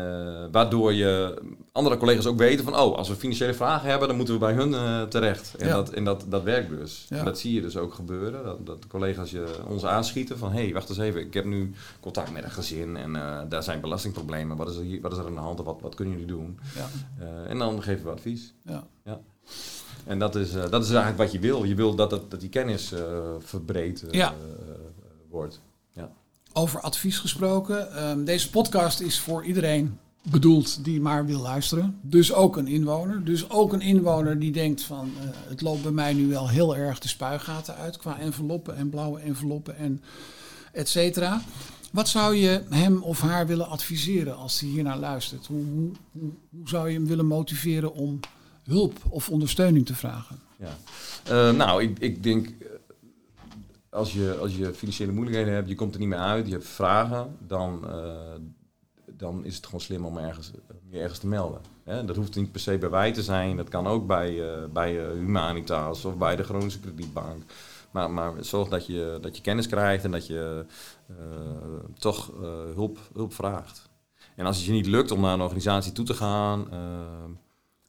waardoor 0.51 0.93
je 0.93 1.41
andere 1.71 1.97
collega's 1.97 2.25
ook 2.25 2.37
weten 2.37 2.65
van, 2.65 2.73
oh, 2.79 2.97
als 2.97 3.07
we 3.09 3.15
financiële 3.15 3.53
vragen 3.53 3.89
hebben, 3.89 4.07
dan 4.07 4.17
moeten 4.17 4.33
we 4.33 4.39
bij 4.39 4.53
hun 4.53 4.73
eh, 4.73 5.01
terecht. 5.03 5.55
En, 5.57 5.67
Ja. 5.67 5.73
dat, 5.75 5.89
en 5.89 6.03
dat, 6.03 6.25
dat 6.27 6.43
werkt 6.43 6.69
dus. 6.69 7.05
Ja. 7.09 7.17
En 7.17 7.25
dat 7.25 7.39
zie 7.39 7.53
je 7.53 7.61
dus 7.61 7.77
ook 7.77 7.93
gebeuren. 7.93 8.43
Dat, 8.43 8.65
dat 8.65 8.87
collega's 8.87 9.31
je, 9.31 9.45
ons 9.67 9.85
aanschieten 9.85 10.37
van, 10.37 10.51
hé, 10.51 10.63
hey, 10.63 10.73
wacht 10.73 10.89
eens 10.89 10.97
even, 10.97 11.21
ik 11.21 11.33
heb 11.33 11.45
nu 11.45 11.73
contact 11.99 12.31
met 12.31 12.43
een 12.43 12.51
gezin 12.51 12.97
en 12.97 13.15
eh, 13.15 13.39
daar 13.49 13.63
zijn 13.63 13.81
belastingproblemen. 13.81 14.57
Wat 14.57 14.69
is 14.69 14.75
er, 14.75 14.83
hier, 14.83 15.01
wat 15.01 15.11
is 15.11 15.17
er 15.17 15.25
aan 15.25 15.33
de 15.33 15.39
hand? 15.39 15.59
Wat, 15.63 15.81
wat 15.81 15.95
kunnen 15.95 16.13
jullie 16.13 16.29
doen? 16.29 16.59
Ja, 16.75 16.87
en 17.47 17.57
dan 17.57 17.83
geven 17.83 18.05
we 18.05 18.11
advies. 18.11 18.53
ja. 18.63 19.19
En 20.05 20.19
dat 20.19 20.35
is, 20.35 20.51
dat 20.51 20.83
is 20.83 20.89
eigenlijk 20.89 21.17
wat 21.17 21.31
je 21.31 21.39
wil. 21.39 21.63
Je 21.63 21.75
wil 21.75 21.95
dat, 21.95 22.11
het, 22.11 22.31
dat 22.31 22.39
die 22.39 22.49
kennis 22.49 22.93
verbreed 23.39 24.03
eh, 24.03 24.11
Ja. 25.93 26.11
Over 26.57 26.79
advies 26.81 27.17
gesproken. 27.17 27.95
ehm, 27.95 28.23
deze 28.23 28.49
podcast 28.49 28.99
is 28.99 29.19
voor 29.19 29.45
iedereen 29.45 29.97
bedoeld 30.21 30.83
die 30.83 31.01
maar 31.01 31.25
wil 31.25 31.39
luisteren. 31.39 31.99
Dus 32.01 32.33
ook 32.33 32.57
een 32.57 32.67
inwoner. 32.67 33.23
Dus 33.23 33.49
ook 33.49 33.73
een 33.73 33.81
inwoner 33.81 34.39
die 34.39 34.51
denkt 34.51 34.81
van 34.83 35.11
eh, 35.21 35.27
het 35.49 35.61
loopt 35.61 35.81
bij 35.81 35.91
mij 35.91 36.13
nu 36.13 36.27
wel 36.27 36.49
heel 36.49 36.75
erg 36.75 36.99
de 36.99 37.07
spuigaten 37.07 37.75
uit 37.75 37.97
qua 37.97 38.19
enveloppen 38.19 38.75
en 38.75 38.89
blauwe 38.89 39.19
enveloppen 39.19 39.77
en 39.77 40.01
et 40.71 40.89
cetera. 40.89 41.41
Wat 41.91 42.09
zou 42.09 42.35
je 42.35 42.63
hem 42.69 43.03
of 43.03 43.21
haar 43.21 43.47
willen 43.47 43.67
adviseren 43.67 44.37
als 44.37 44.59
hij 44.59 44.69
hiernaar 44.69 44.97
luistert? 44.97 45.45
Hoe, 45.45 45.91
hoe 46.11 46.31
zou 46.63 46.89
je 46.89 46.93
hem 46.93 47.07
willen 47.07 47.25
motiveren 47.25 47.93
om 47.93 48.19
hulp 48.63 48.99
of 49.09 49.29
ondersteuning 49.29 49.85
te 49.85 49.95
vragen? 49.95 50.39
Ja. 50.59 50.77
Eh, 51.23 51.55
nou, 51.55 51.83
ik, 51.83 51.99
ik 51.99 52.23
denk, 52.23 52.47
eh, 52.47 52.67
als 53.89 54.13
je, 54.13 54.37
als 54.41 54.55
je 54.55 54.73
financiële 54.73 55.11
moeilijkheden 55.11 55.53
hebt, 55.53 55.69
je 55.69 55.75
komt 55.75 55.93
er 55.93 55.99
niet 55.99 56.09
meer 56.09 56.17
uit, 56.17 56.47
je 56.47 56.51
hebt 56.51 56.67
vragen, 56.67 57.37
dan, 57.39 57.87
eh, 57.89 58.33
dan 59.05 59.45
is 59.45 59.55
het 59.55 59.65
gewoon 59.65 59.81
slim 59.81 60.05
om 60.05 60.17
ergens, 60.17 60.51
je 60.89 60.99
ergens 60.99 61.19
te 61.19 61.27
melden. 61.27 61.61
Hè? 61.83 62.05
Dat 62.05 62.15
hoeft 62.15 62.35
niet 62.35 62.51
per 62.51 62.61
se 62.61 62.77
bij 62.77 62.89
wij 62.89 63.11
te 63.11 63.23
zijn, 63.23 63.57
dat 63.57 63.69
kan 63.69 63.87
ook 63.87 64.07
bij, 64.07 64.53
eh, 64.53 64.65
bij 64.73 65.05
eh, 65.05 65.11
Humanitas 65.11 66.05
of 66.05 66.17
bij 66.17 66.35
de 66.35 66.43
Groningse 66.43 66.79
Kredietbank. 66.79 67.43
Maar, 67.91 68.11
maar 68.11 68.33
zorg 68.39 68.69
dat 68.69 68.85
je, 68.85 69.17
dat 69.21 69.35
je 69.35 69.41
kennis 69.41 69.67
krijgt 69.67 70.03
en 70.03 70.11
dat 70.11 70.27
je 70.27 70.65
toch 71.99 72.31
hulp, 72.73 72.99
hulp 73.13 73.33
vraagt. 73.33 73.89
En 74.35 74.45
als 74.45 74.57
het 74.57 74.65
je 74.65 74.71
niet 74.71 74.85
lukt 74.85 75.11
om 75.11 75.21
naar 75.21 75.33
een 75.33 75.41
organisatie 75.41 75.91
toe 75.91 76.05
te 76.05 76.13
gaan, 76.13 76.67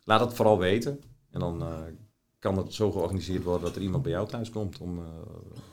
laat 0.04 0.20
het 0.20 0.34
vooral 0.34 0.58
weten. 0.58 1.00
En 1.30 1.40
dan 1.40 1.64
kan 2.38 2.57
het 2.57 2.74
zo 2.74 2.90
georganiseerd 2.90 3.44
worden 3.44 3.66
dat 3.66 3.77
er 3.77 3.83
iemand 3.83 4.03
bij 4.03 4.12
jou 4.12 4.29
thuis 4.29 4.51
komt 4.51 4.79
om 4.79 4.98
eh, 4.98 5.05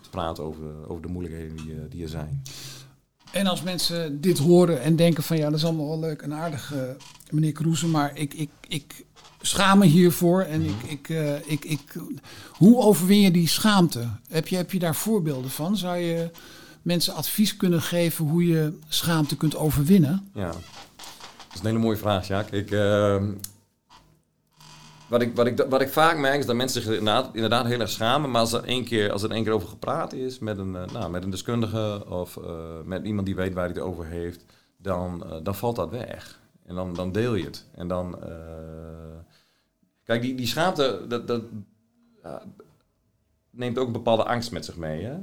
te 0.01 0.10
praten 0.10 0.43
over, 0.43 0.89
over 0.89 1.01
de 1.01 1.08
moeilijkheden 1.08 1.56
die, 1.56 1.73
eh, 1.73 1.82
die 1.89 2.04
er 2.04 2.10
zijn. 2.10 2.43
En 3.36 3.47
als 3.47 3.62
mensen 3.62 4.21
dit 4.21 4.38
horen 4.38 4.82
en 4.82 4.95
denken 4.95 5.23
van 5.23 5.38
ja, 5.38 5.49
dat 5.49 5.60
is 5.60 5.65
allemaal 5.65 5.88
wel 5.88 5.99
leuk 5.99 6.21
en 6.21 6.34
aardig, 6.34 6.73
eh, 6.73 6.82
meneer 7.30 7.51
Kroeze, 7.51 7.88
maar 7.88 8.17
ik, 8.17 8.34
ik, 8.34 8.49
ik 8.67 9.06
schaam 9.41 9.80
me 9.80 9.86
hiervoor. 9.86 10.41
En 10.41 10.62
ik, 10.62 10.84
ik, 10.88 11.10
eh, 11.10 11.36
ik, 11.51 11.65
ik, 11.65 11.82
hoe 12.51 12.82
overwin 12.82 13.21
je 13.21 13.32
die 13.32 13.47
schaamte? 13.47 14.08
Heb 14.28 14.47
je, 14.47 14.56
heb 14.56 14.71
je 14.71 14.80
daar 14.80 14.95
voorbeelden 14.95 15.51
van? 15.51 15.78
Zou 15.78 15.97
je 15.97 16.32
mensen 16.82 17.13
advies 17.13 17.58
kunnen 17.58 17.82
geven 17.82 18.25
hoe 18.25 18.47
je 18.47 18.78
schaamte 18.88 19.38
kunt 19.38 19.56
overwinnen? 19.56 20.30
Ja, 20.34 20.47
dat 20.47 21.54
is 21.54 21.60
een 21.60 21.65
hele 21.65 21.80
mooie 21.80 21.97
vraag, 21.97 22.28
Jacques. 22.28 22.62
Ik, 22.62 22.69
wat, 25.15 25.23
ik, 25.23 25.36
wat, 25.36 25.45
ik, 25.45 25.65
wat 25.69 25.82
ik 25.82 25.89
vaak 25.89 26.17
merk 26.17 26.39
is 26.39 26.45
dat 26.45 26.56
mensen 26.56 26.82
zich 26.82 26.97
inderdaad, 26.97 27.30
inderdaad 27.34 27.65
heel 27.65 27.80
erg 27.80 27.89
schamen. 27.89 28.32
Maar 28.32 28.41
als 28.41 28.54
er 28.54 28.63
één 28.63 28.84
keer, 28.84 29.12
als 29.12 29.23
er 29.23 29.32
één 29.32 29.43
keer 29.43 29.54
over 29.54 29.67
gepraat 29.67 30.13
is 30.13 30.39
met 30.39 30.58
een, 30.58 30.75
eh, 30.75 30.88
nou, 30.88 31.12
met 31.12 31.23
een 31.23 31.30
deskundige 31.30 32.06
of 32.10 32.38
eh, 32.38 32.82
met 32.84 33.06
iemand 33.06 33.25
die 33.25 33.36
weet 33.36 33.54
waar 33.54 33.65
hij 33.65 33.73
het 33.73 33.84
over 33.84 34.06
heeft, 34.06 34.45
dan, 34.78 35.25
eh, 35.25 35.38
dan 35.43 35.56
valt 35.56 35.75
dat 35.75 35.89
weg. 35.89 36.39
En 36.65 36.75
dan, 36.75 36.93
dan 36.93 37.12
deel 37.12 37.36
je 37.36 37.43
het. 37.43 37.65
En 37.75 37.88
dan. 37.88 38.19
kijk, 40.04 40.21
die, 40.21 40.36
die 40.36 40.47
schaamte, 40.47 41.06
dat, 41.08 41.28
dat 41.28 41.41
neemt 43.49 43.78
ook 43.78 43.88
een 43.88 43.93
bepaalde 43.93 44.25
angst 44.25 44.51
met 44.51 44.65
zich 44.65 44.75
mee. 44.75 45.04
Hè? 45.04 45.17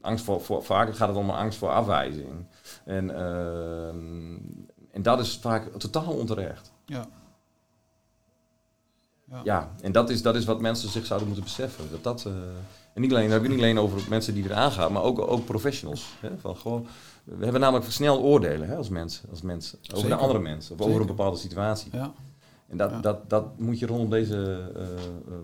Angst 0.00 0.24
voor, 0.24 0.40
voor, 0.40 0.64
vaak 0.64 0.96
gaat 0.96 1.08
het 1.08 1.16
om 1.16 1.28
een 1.28 1.36
angst 1.36 1.58
voor 1.58 1.70
afwijzing. 1.70 2.46
En, 2.84 3.10
ehm, 3.10 4.36
en 4.90 5.02
dat 5.02 5.20
is 5.20 5.38
vaak 5.38 5.78
totaal 5.78 6.12
onterecht. 6.12 6.72
Ja. 6.86 7.06
Ja. 9.30 9.40
Ja, 9.44 9.70
en 9.80 9.92
dat 9.92 10.10
is, 10.10 10.22
dat 10.22 10.34
is 10.36 10.44
wat 10.44 10.60
mensen 10.60 10.88
zich 10.88 11.06
zouden 11.06 11.28
moeten 11.28 11.46
beseffen. 11.46 11.84
Dat 11.90 12.04
dat, 12.04 12.24
eh, 12.26 12.32
en 12.94 13.00
niet 13.00 13.10
alleen, 13.10 13.22
dan 13.24 13.32
heb 13.32 13.42
ik 13.42 13.48
niet 13.48 13.58
alleen 13.58 13.78
over 13.78 14.00
mensen 14.08 14.34
die 14.34 14.44
eraan 14.44 14.72
gaan, 14.72 14.92
maar 14.92 15.02
ook, 15.02 15.18
ook 15.30 15.44
professionals. 15.44 16.06
Hè? 16.20 16.28
Van, 16.40 16.56
goh, 16.56 16.86
we 17.24 17.42
hebben 17.42 17.60
namelijk 17.60 17.90
snel 17.92 18.18
oordelen 18.20 18.68
hè, 18.68 18.76
als 18.76 18.88
mensen, 18.88 19.28
als 19.30 19.42
mensen 19.42 19.78
over 19.92 20.00
Zeker. 20.08 20.16
andere 20.22 20.38
mensen 20.38 20.74
of 20.78 20.86
over 20.86 21.00
een 21.00 21.06
bepaalde 21.06 21.36
situatie. 21.38 21.90
Ja, 21.92 22.12
En 22.68 22.76
dat, 22.76 22.90
Ja. 22.90 23.00
dat, 23.00 23.30
dat 23.30 23.58
moet 23.58 23.78
je 23.78 23.86
rondom 23.86 24.10
deze 24.10 24.68
eh, 24.76 24.82
eh, 24.82 24.88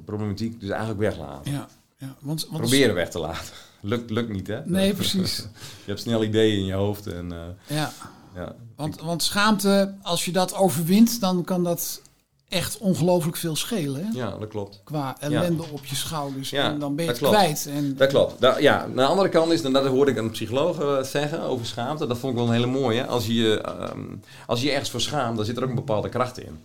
problematiek 0.04 0.60
dus 0.60 0.68
eigenlijk 0.68 1.00
weglaten. 1.00 1.52
ja, 1.52 1.68
ja. 1.98 2.14
Want, 2.20 2.46
want 2.50 2.60
Proberen 2.62 2.94
weg 2.94 3.10
te 3.10 3.18
laten. 3.18 3.54
lukt, 3.80 4.10
lukt 4.10 4.28
niet, 4.32 4.46
hè? 4.46 4.60
Nee, 4.64 4.94
precies. 4.94 5.36
je 5.84 5.90
hebt 5.90 6.00
snel 6.00 6.24
ideeën 6.24 6.58
in 6.58 6.64
je 6.64 6.72
hoofd. 6.74 7.06
En, 7.06 7.32
Ja, 7.66 7.92
ja. 8.34 8.54
want, 8.76 9.00
want 9.00 9.22
schaamte, 9.22 9.94
als 10.02 10.24
je 10.24 10.32
dat 10.32 10.54
overwint, 10.54 11.20
dan 11.20 11.44
kan 11.44 11.64
dat 11.64 12.02
echt 12.48 12.78
ongelooflijk 12.78 13.36
veel 13.36 13.56
schelen. 13.56 14.04
Hè? 14.04 14.10
ja, 14.12 14.36
dat 14.38 14.48
klopt. 14.48 14.80
Qua 14.84 15.16
ellende 15.20 15.62
op 15.72 15.84
je 15.84 15.94
schouders. 15.94 16.50
Ja, 16.50 16.70
en 16.70 16.78
dan 16.78 16.96
ben 16.96 17.04
je 17.04 17.10
dat 17.10 17.20
het 17.20 17.30
klopt. 17.30 17.44
kwijt. 17.44 17.66
En, 17.66 17.96
Dat 17.96 18.08
klopt. 18.08 18.60
Ja, 18.60 18.82
aan 18.82 18.96
de 18.96 19.04
andere 19.04 19.28
kant 19.28 19.52
is, 19.52 19.62
en 19.62 19.72
dat 19.72 19.86
hoorde 19.86 20.10
ik 20.10 20.16
een 20.16 20.30
psycholoog 20.30 20.80
eh, 20.80 21.02
zeggen 21.02 21.42
over 21.42 21.66
schaamte, 21.66 22.06
dat 22.06 22.18
vond 22.18 22.32
ik 22.32 22.38
wel 22.38 22.48
een 22.48 22.54
hele 22.54 22.66
mooie. 22.66 23.06
Als 23.06 23.26
je 23.26 23.34
je 23.34 23.60
ehm, 23.60 24.16
als 24.46 24.62
je 24.62 24.70
ergens 24.70 24.90
voor 24.90 25.00
schaamt, 25.00 25.36
dan 25.36 25.44
zit 25.44 25.56
er 25.56 25.62
ook 25.62 25.68
een 25.68 25.74
bepaalde 25.74 26.08
kracht 26.08 26.38
in. 26.38 26.58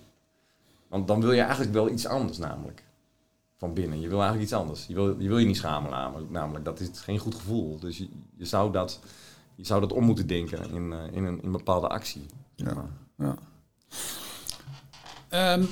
Want 0.88 1.08
dan 1.08 1.22
wil 1.22 1.32
je 1.32 1.42
eigenlijk 1.42 1.74
wel 1.74 1.90
iets 1.90 2.06
anders, 2.06 2.38
namelijk. 2.38 2.84
Van 3.58 3.74
binnen. 3.74 4.00
Je 4.00 4.08
wil 4.08 4.18
eigenlijk 4.18 4.50
iets 4.50 4.60
anders. 4.60 4.86
Je 4.88 4.94
wil 4.94 5.16
je, 5.20 5.28
wil 5.28 5.38
je 5.38 5.46
niet 5.46 5.58
schamen, 5.58 5.92
namelijk. 5.92 6.30
namelijk. 6.30 6.66
Dat 6.66 6.80
is 6.80 6.90
geen 6.94 7.18
goed 7.18 7.36
gevoel. 7.36 7.80
Dus 7.80 7.98
je, 7.98 8.08
je, 8.38 8.46
zou, 8.46 8.72
dat, 8.72 9.00
je 9.56 9.66
zou 9.66 9.82
dat 9.82 9.94
om 9.94 10.04
moeten 10.04 10.28
denken 10.28 10.72
in, 10.72 10.94
eh, 10.94 11.00
in, 11.12 11.26
een, 11.26 11.38
in 11.38 11.46
een 11.46 11.52
bepaalde 11.52 11.88
actie. 11.88 12.26
maar. 12.64 12.90
Ja. 13.18 13.36
Ehm, 15.30 15.64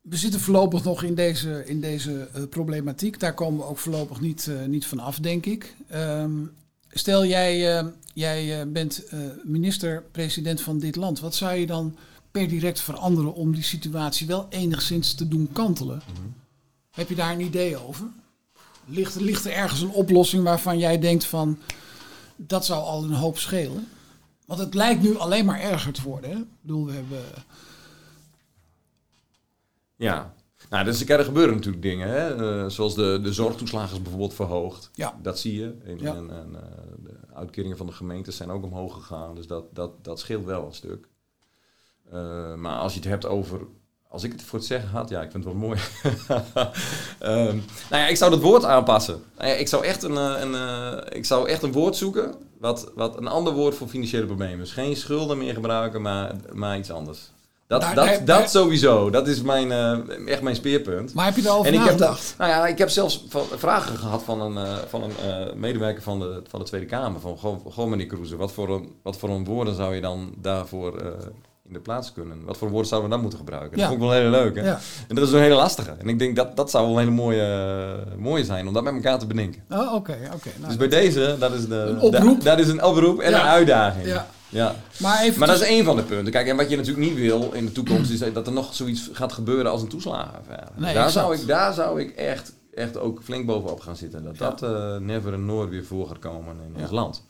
we 0.00 0.16
zitten 0.16 0.40
voorlopig 0.40 0.84
nog 0.84 1.02
in 1.02 1.14
deze, 1.14 1.62
in 1.66 1.80
deze 1.80 2.28
eh, 2.32 2.42
problematiek. 2.50 3.20
Daar 3.20 3.34
komen 3.34 3.58
we 3.58 3.66
ook 3.66 3.78
voorlopig 3.78 4.20
niet, 4.20 4.46
eh, 4.46 4.64
niet 4.64 4.86
van 4.86 4.98
af, 4.98 5.18
denk 5.18 5.46
ik. 5.46 5.74
Ehm, 5.88 6.32
stel, 6.88 7.24
jij, 7.24 7.78
eh, 7.78 7.86
jij 8.14 8.68
bent 8.70 9.02
minister-president 9.44 10.60
van 10.60 10.78
dit 10.78 10.96
land. 10.96 11.20
Wat 11.20 11.34
zou 11.34 11.54
je 11.54 11.66
dan 11.66 11.96
per 12.30 12.48
direct 12.48 12.80
veranderen 12.80 13.34
om 13.34 13.54
die 13.54 13.62
situatie 13.62 14.26
wel 14.26 14.46
enigszins 14.50 15.14
te 15.14 15.28
doen 15.28 15.48
kantelen? 15.52 16.02
Heb 16.90 17.08
je 17.08 17.14
daar 17.14 17.32
een 17.32 17.40
idee 17.40 17.86
over? 17.86 18.06
Ligt, 18.84 19.20
ligt 19.20 19.44
er 19.44 19.52
ergens 19.52 19.80
een 19.80 19.90
oplossing 19.90 20.42
waarvan 20.42 20.78
jij 20.78 20.98
denkt 20.98 21.24
van... 21.24 21.58
dat 22.36 22.64
zou 22.64 22.82
al 22.82 23.04
een 23.04 23.12
hoop 23.12 23.38
schelen? 23.38 23.88
Want 24.46 24.60
het 24.60 24.74
lijkt 24.74 25.02
nu 25.02 25.16
alleen 25.16 25.44
maar 25.44 25.60
erger 25.60 25.92
te 25.92 26.02
worden. 26.02 26.30
Hè? 26.30 26.36
Ik 26.36 26.46
bedoel, 26.60 26.86
we 26.86 26.92
hebben... 26.92 27.22
Ja. 30.00 30.34
Nou, 30.70 30.84
dus 30.84 31.06
er 31.08 31.24
gebeuren 31.24 31.54
natuurlijk 31.54 31.82
dingen. 31.82 32.08
Hè? 32.08 32.34
Eh, 32.34 32.70
zoals 32.70 32.94
de, 32.94 33.20
de 33.22 33.32
zorgtoeslagen 33.32 33.96
is 33.96 34.02
bijvoorbeeld 34.02 34.34
verhoogd. 34.34 34.90
Ja. 34.94 35.18
Dat 35.22 35.38
zie 35.38 35.58
je. 35.58 35.74
En, 35.84 35.98
Ja. 35.98 36.14
en, 36.14 36.30
en, 36.30 36.54
eh, 36.54 36.62
de 36.98 37.34
uitkeringen 37.34 37.76
van 37.76 37.86
de 37.86 37.92
gemeentes 37.92 38.36
zijn 38.36 38.50
ook 38.50 38.64
omhoog 38.64 38.94
gegaan. 38.94 39.34
Dus 39.34 39.46
dat, 39.46 39.64
dat, 39.74 40.04
dat 40.04 40.18
scheelt 40.18 40.44
wel 40.44 40.66
een 40.66 40.74
stuk. 40.74 41.08
Eh, 42.10 42.54
maar 42.54 42.78
als 42.78 42.92
je 42.92 42.98
het 43.00 43.08
hebt 43.08 43.26
over... 43.26 43.60
Als 44.08 44.24
ik 44.24 44.32
het 44.32 44.42
voor 44.42 44.58
het 44.58 44.68
zeggen 44.68 44.90
had, 44.90 45.08
ja, 45.08 45.22
ik 45.22 45.30
vind 45.30 45.44
het 45.44 45.52
wel 45.52 45.62
mooi. 45.62 45.78
Ehm, 47.18 47.56
nou 47.90 48.02
ja, 48.02 48.06
ik 48.06 48.16
zou 48.16 48.30
dat 48.30 48.40
woord 48.40 48.64
aanpassen. 48.64 49.22
Nou 49.36 49.48
ja, 49.48 49.54
ik, 49.54 49.68
zou 49.68 49.84
echt 49.84 50.02
een, 50.02 50.16
een, 50.16 51.04
ik 51.12 51.24
zou 51.24 51.48
echt 51.48 51.62
een 51.62 51.72
woord 51.72 51.96
zoeken... 51.96 52.34
Wat, 52.58 52.92
wat 52.94 53.16
een 53.16 53.28
ander 53.28 53.52
woord 53.52 53.74
voor 53.74 53.88
financiële 53.88 54.26
problemen. 54.26 54.58
Dus 54.58 54.72
geen 54.72 54.96
schulden 54.96 55.38
meer 55.38 55.54
gebruiken, 55.54 56.02
maar, 56.02 56.34
maar 56.52 56.78
iets 56.78 56.90
anders. 56.90 57.30
Dat, 57.70 57.80
Daar- 57.80 57.94
dat, 57.94 58.04
daar- 58.04 58.18
dat 58.18 58.26
daar- 58.26 58.48
sowieso. 58.48 59.10
Dat 59.10 59.28
is 59.28 59.42
mijn, 59.42 59.72
eh, 59.72 60.28
echt 60.28 60.42
mijn 60.42 60.54
speerpunt. 60.56 61.14
Maar 61.14 61.24
heb 61.24 61.36
je 61.36 61.48
En 61.48 61.58
ik 61.58 61.64
heb, 61.64 61.74
nagedacht? 61.74 61.98
dat, 62.28 62.34
nou 62.38 62.50
ja, 62.50 62.66
ik 62.66 62.78
heb 62.78 62.88
zelfs 62.88 63.24
van, 63.28 63.44
vragen 63.56 63.96
gehad 63.98 64.22
van 64.22 64.40
een, 64.40 64.56
eh, 64.66 64.76
van 64.88 65.02
een 65.02 65.12
eh, 65.30 65.54
medewerker 65.54 66.02
van 66.02 66.18
de, 66.20 66.42
van 66.48 66.60
de 66.60 66.66
Tweede 66.66 66.86
Kamer. 66.86 67.20
Van, 67.20 67.38
goh, 67.38 67.66
goh 67.72 67.86
meneer 67.88 68.06
Kroeze, 68.06 68.36
wat 68.36 68.52
voor, 68.52 68.68
een, 68.74 68.92
wat 69.02 69.16
voor 69.16 69.28
een 69.28 69.44
woorden 69.44 69.74
zou 69.74 69.94
je 69.94 70.00
dan 70.00 70.34
daarvoor 70.36 71.16
in 71.70 71.76
de 71.76 71.82
plaats 71.82 72.12
kunnen? 72.12 72.44
Wat 72.44 72.56
voor 72.56 72.68
woorden 72.68 72.88
zouden 72.88 73.08
we 73.10 73.14
dan 73.16 73.24
moeten 73.24 73.44
gebruiken? 73.44 73.70
Ja. 73.70 73.76
Dat 73.76 73.92
vond 73.92 74.02
ik 74.02 74.08
wel 74.08 74.18
heel 74.20 74.30
leuk. 74.30 74.56
Hè? 74.56 74.62
Ja. 74.66 74.78
En 75.08 75.14
dat 75.14 75.26
is 75.26 75.32
een 75.32 75.40
hele 75.40 75.54
lastige. 75.54 75.90
En 75.98 76.08
ik 76.08 76.18
denk 76.18 76.36
dat 76.36 76.56
dat 76.56 76.70
zou 76.70 76.84
wel 76.86 76.92
een 76.92 76.98
hele 77.00 77.10
mooie, 77.10 77.42
eh, 78.12 78.18
mooie 78.18 78.44
zijn 78.44 78.66
om 78.68 78.74
dat 78.74 78.82
met 78.82 78.94
elkaar 78.94 79.18
te 79.18 79.26
bedenken. 79.26 79.62
Oh, 79.70 79.94
oké, 79.94 80.18
oké. 80.34 80.48
Nou, 80.56 80.66
dus 80.68 80.76
bij 80.76 80.88
deze, 80.88 81.36
dat 81.38 81.52
is, 81.52 81.66
de, 81.68 81.74
Een 81.74 82.00
oproep. 82.00 82.40
da- 82.44 82.50
dat 82.56 82.58
is 82.66 82.68
een 82.72 82.82
oproep 82.84 83.20
en 83.20 83.30
Ja. 83.30 83.40
een 83.40 83.48
uitdaging. 83.48 84.06
Ja. 84.06 84.26
Ja. 84.48 84.74
maar 84.98 85.22
even 85.22 85.38
Maar 85.38 85.48
dat 85.48 85.60
is 85.60 85.66
één 85.66 85.84
van 85.84 85.96
de 85.96 86.02
punten. 86.02 86.32
Kijk, 86.32 86.46
en 86.48 86.56
wat 86.56 86.70
je 86.70 86.76
natuurlijk 86.76 87.06
niet 87.08 87.16
wil 87.18 87.50
in 87.52 87.64
de 87.66 87.72
toekomst 87.72 88.10
is 88.10 88.32
dat 88.32 88.46
er 88.46 88.52
nog 88.52 88.74
zoiets 88.74 89.08
gaat 89.12 89.32
gebeuren 89.32 89.70
als 89.70 89.82
een 89.82 89.88
toeslagenaffaire. 89.88 90.66
Nee, 90.74 90.94
daar, 90.94 91.04
exact. 91.06 91.12
zou 91.26 91.34
ik, 91.40 91.46
daar 91.46 91.72
zou 91.72 92.00
ik 92.00 92.10
echt, 92.10 92.52
echt 92.74 92.98
ook 92.98 93.20
flink 93.22 93.46
bovenop 93.46 93.80
gaan 93.80 93.96
zitten. 93.96 94.24
Dat 94.24 94.38
Ja. 94.38 94.50
dat 94.50 94.62
eh, 94.62 94.96
never 94.96 95.32
en 95.32 95.44
nooit 95.46 95.70
weer 95.70 95.84
voor 95.84 96.06
gaat 96.08 96.18
komen 96.18 96.56
in 96.74 96.82
ons 96.82 96.90
land. 96.90 97.22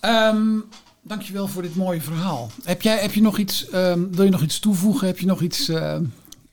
Ehm, 0.00 0.56
dankjewel 1.04 1.46
voor 1.46 1.62
dit 1.62 1.76
mooie 1.76 2.00
verhaal. 2.00 2.50
Heb, 2.64 2.82
jij, 2.82 2.98
heb 2.98 3.12
je 3.12 3.22
nog 3.22 3.38
iets, 3.38 3.68
ehm, 3.68 4.10
wil 4.10 4.24
je 4.24 4.30
nog 4.30 4.42
iets 4.42 4.58
toevoegen? 4.58 5.06
Heb 5.06 5.18
je 5.18 5.26
nog 5.26 5.40
iets 5.40 5.68
ehm, 5.68 6.04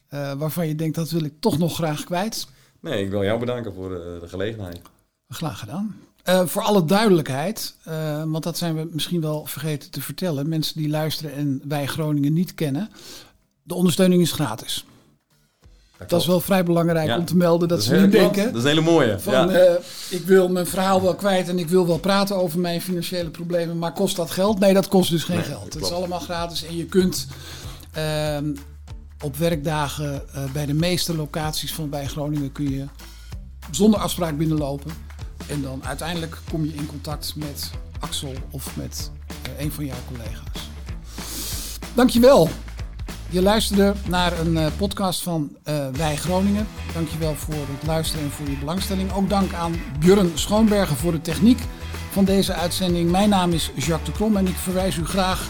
eh, 0.08 0.34
waarvan 0.34 0.68
je 0.68 0.76
denkt 0.76 0.96
dat 0.96 1.10
wil 1.10 1.24
ik 1.24 1.34
toch 1.40 1.58
nog 1.58 1.76
graag 1.76 2.04
kwijt? 2.04 2.48
Nee, 2.80 3.04
ik 3.04 3.10
wil 3.10 3.24
jou 3.24 3.40
bedanken 3.40 3.74
voor 3.74 3.96
eh, 3.96 4.20
de 4.20 4.28
gelegenheid. 4.28 4.82
Graag 5.28 5.60
gedaan. 5.60 5.96
Eh, 6.24 6.46
voor 6.46 6.62
alle 6.62 6.86
duidelijkheid, 6.86 7.76
eh, 7.84 8.24
want 8.26 8.44
dat 8.44 8.58
zijn 8.58 8.76
we 8.76 8.90
misschien 8.92 9.22
wel 9.22 9.46
vergeten 9.46 9.92
te 9.92 10.02
vertellen. 10.02 10.50
Mensen 10.50 10.78
die 10.78 10.90
luisteren 10.90 11.34
en 11.34 11.62
wij 11.68 11.88
Groningen 11.88 12.34
niet 12.34 12.54
kennen. 12.54 12.90
De 13.64 13.74
ondersteuning 13.74 14.22
is 14.22 14.32
gratis. 14.32 14.86
Dat 16.08 16.22
is 16.22 16.28
wel 16.28 16.40
vrij 16.40 16.64
belangrijk 16.64 17.08
Ja. 17.08 17.18
om 17.18 17.26
te 17.26 17.36
melden 17.36 17.68
dat, 17.68 17.84
ze 17.84 17.96
niet 17.96 18.12
denken 18.12 18.46
Dat 18.46 18.56
is 18.56 18.62
een 18.62 18.68
hele 18.70 18.82
mooie. 18.82 19.20
van 19.20 19.34
ja. 19.34 19.48
eh, 19.50 19.74
ik 20.10 20.26
wil 20.26 20.50
mijn 20.50 20.68
verhaal 20.68 21.02
wel 21.02 21.16
kwijt 21.16 21.50
en 21.50 21.60
ik 21.60 21.68
wil 21.70 21.88
wel 21.88 21.98
praten 21.98 22.36
over 22.36 22.60
mijn 22.60 22.82
financiële 22.82 23.30
problemen, 23.30 23.78
maar 23.78 23.94
kost 23.94 24.16
dat 24.16 24.32
geld? 24.32 24.60
Nee, 24.60 24.74
dat 24.74 24.88
kost 24.88 25.10
dus 25.10 25.24
geen 25.24 25.36
Nee, 25.36 25.46
geld. 25.46 25.74
Het 25.74 25.84
is 25.84 25.92
allemaal 25.92 26.20
gratis 26.20 26.66
en 26.66 26.78
je 26.78 26.86
kunt 26.86 27.28
ehm, 27.94 28.46
op 29.24 29.38
werkdagen 29.38 30.22
eh, 30.34 30.44
bij 30.54 30.66
de 30.66 30.74
meeste 30.74 31.16
locaties 31.16 31.74
van 31.74 31.90
bij 31.90 32.06
Groningen 32.08 32.52
kun 32.52 32.70
je 32.70 32.86
zonder 33.72 34.00
afspraak 34.00 34.38
binnenlopen. 34.38 34.92
En 35.48 35.62
dan 35.62 35.82
uiteindelijk 35.86 36.38
kom 36.52 36.66
je 36.66 36.74
in 36.74 36.86
contact 36.86 37.34
met 37.36 37.72
Axel 38.00 38.34
of 38.52 38.76
met 38.76 39.12
eh, 39.58 39.64
een 39.64 39.72
van 39.72 39.86
jouw 39.86 39.98
collega's. 40.12 40.70
Dankjewel. 41.94 42.50
Je 43.32 43.42
luisterde 43.42 43.94
naar 44.08 44.40
een 44.40 44.58
eh, 44.58 44.68
podcast 44.78 45.24
van 45.24 45.56
eh, 45.64 45.88
Wij 45.88 46.16
Groningen. 46.16 46.68
Dankjewel 46.94 47.36
voor 47.36 47.54
het 47.54 47.88
luisteren 47.88 48.26
en 48.26 48.32
voor 48.32 48.50
je 48.50 48.58
belangstelling. 48.58 49.14
Ook 49.14 49.30
dank 49.30 49.54
aan 49.54 49.76
Björn 50.00 50.32
Schoonbergen 50.34 50.96
voor 50.96 51.12
de 51.12 51.22
techniek 51.22 51.60
van 52.10 52.26
deze 52.26 52.54
uitzending. 52.54 53.12
Mijn 53.12 53.30
naam 53.30 53.52
is 53.52 53.72
Jacques 53.76 54.06
de 54.06 54.12
Krom 54.12 54.38
en 54.38 54.48
ik 54.48 54.56
verwijs 54.56 54.98
u 54.98 55.06
graag 55.06 55.48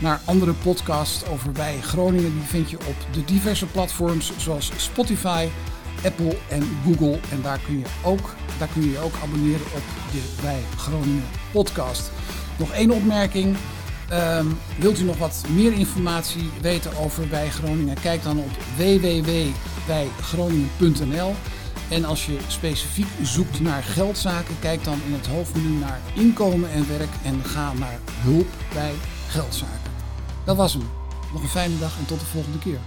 naar 0.00 0.20
andere 0.24 0.52
podcasts 0.52 1.26
over 1.26 1.52
Wij 1.52 1.80
Groningen. 1.80 2.32
Die 2.32 2.46
vind 2.46 2.70
je 2.70 2.78
op 2.78 2.96
de 3.12 3.24
diverse 3.24 3.66
platforms 3.66 4.32
zoals 4.36 4.70
Spotify, 4.76 5.48
Apple 6.04 6.36
en 6.48 6.78
Google. 6.84 7.18
En 7.30 7.42
daar 7.42 7.58
kun 7.66 7.78
je 7.78 7.86
ook, 8.02 8.34
daar 8.58 8.68
kun 8.72 8.82
je, 8.82 8.90
je 8.90 8.98
ook 8.98 9.14
abonneren 9.22 9.66
op 9.74 10.12
de 10.12 10.42
Wij 10.42 10.60
Groningen 10.76 11.24
podcast. 11.52 12.10
Nog 12.58 12.72
één 12.72 12.90
opmerking. 12.90 13.56
Ehm, 14.08 14.46
wilt 14.78 14.98
u 14.98 15.04
nog 15.04 15.18
wat 15.18 15.44
meer 15.48 15.72
informatie 15.72 16.50
weten 16.60 16.96
over 16.96 17.30
Wij 17.30 17.50
Groningen? 17.50 18.00
Kijk 18.00 18.22
dan 18.22 18.38
op 18.38 18.50
www.wijgroningen.nl. 18.76 21.34
En 21.90 22.04
als 22.04 22.26
je 22.26 22.38
specifiek 22.46 23.06
zoekt 23.22 23.60
naar 23.60 23.82
geldzaken, 23.82 24.58
kijk 24.60 24.84
dan 24.84 25.00
in 25.06 25.12
het 25.12 25.26
hoofdmenu 25.26 25.68
naar 25.68 26.00
inkomen 26.14 26.70
en 26.70 26.88
werk 26.88 27.12
en 27.24 27.44
ga 27.44 27.72
naar 27.72 27.98
hulp 28.06 28.48
bij 28.72 28.92
geldzaken. 29.28 29.92
Dat 30.44 30.56
was 30.56 30.72
hem. 30.72 30.88
Nog 31.32 31.42
een 31.42 31.48
fijne 31.48 31.78
dag 31.78 31.98
en 31.98 32.06
tot 32.06 32.20
de 32.20 32.26
volgende 32.26 32.58
keer. 32.58 32.78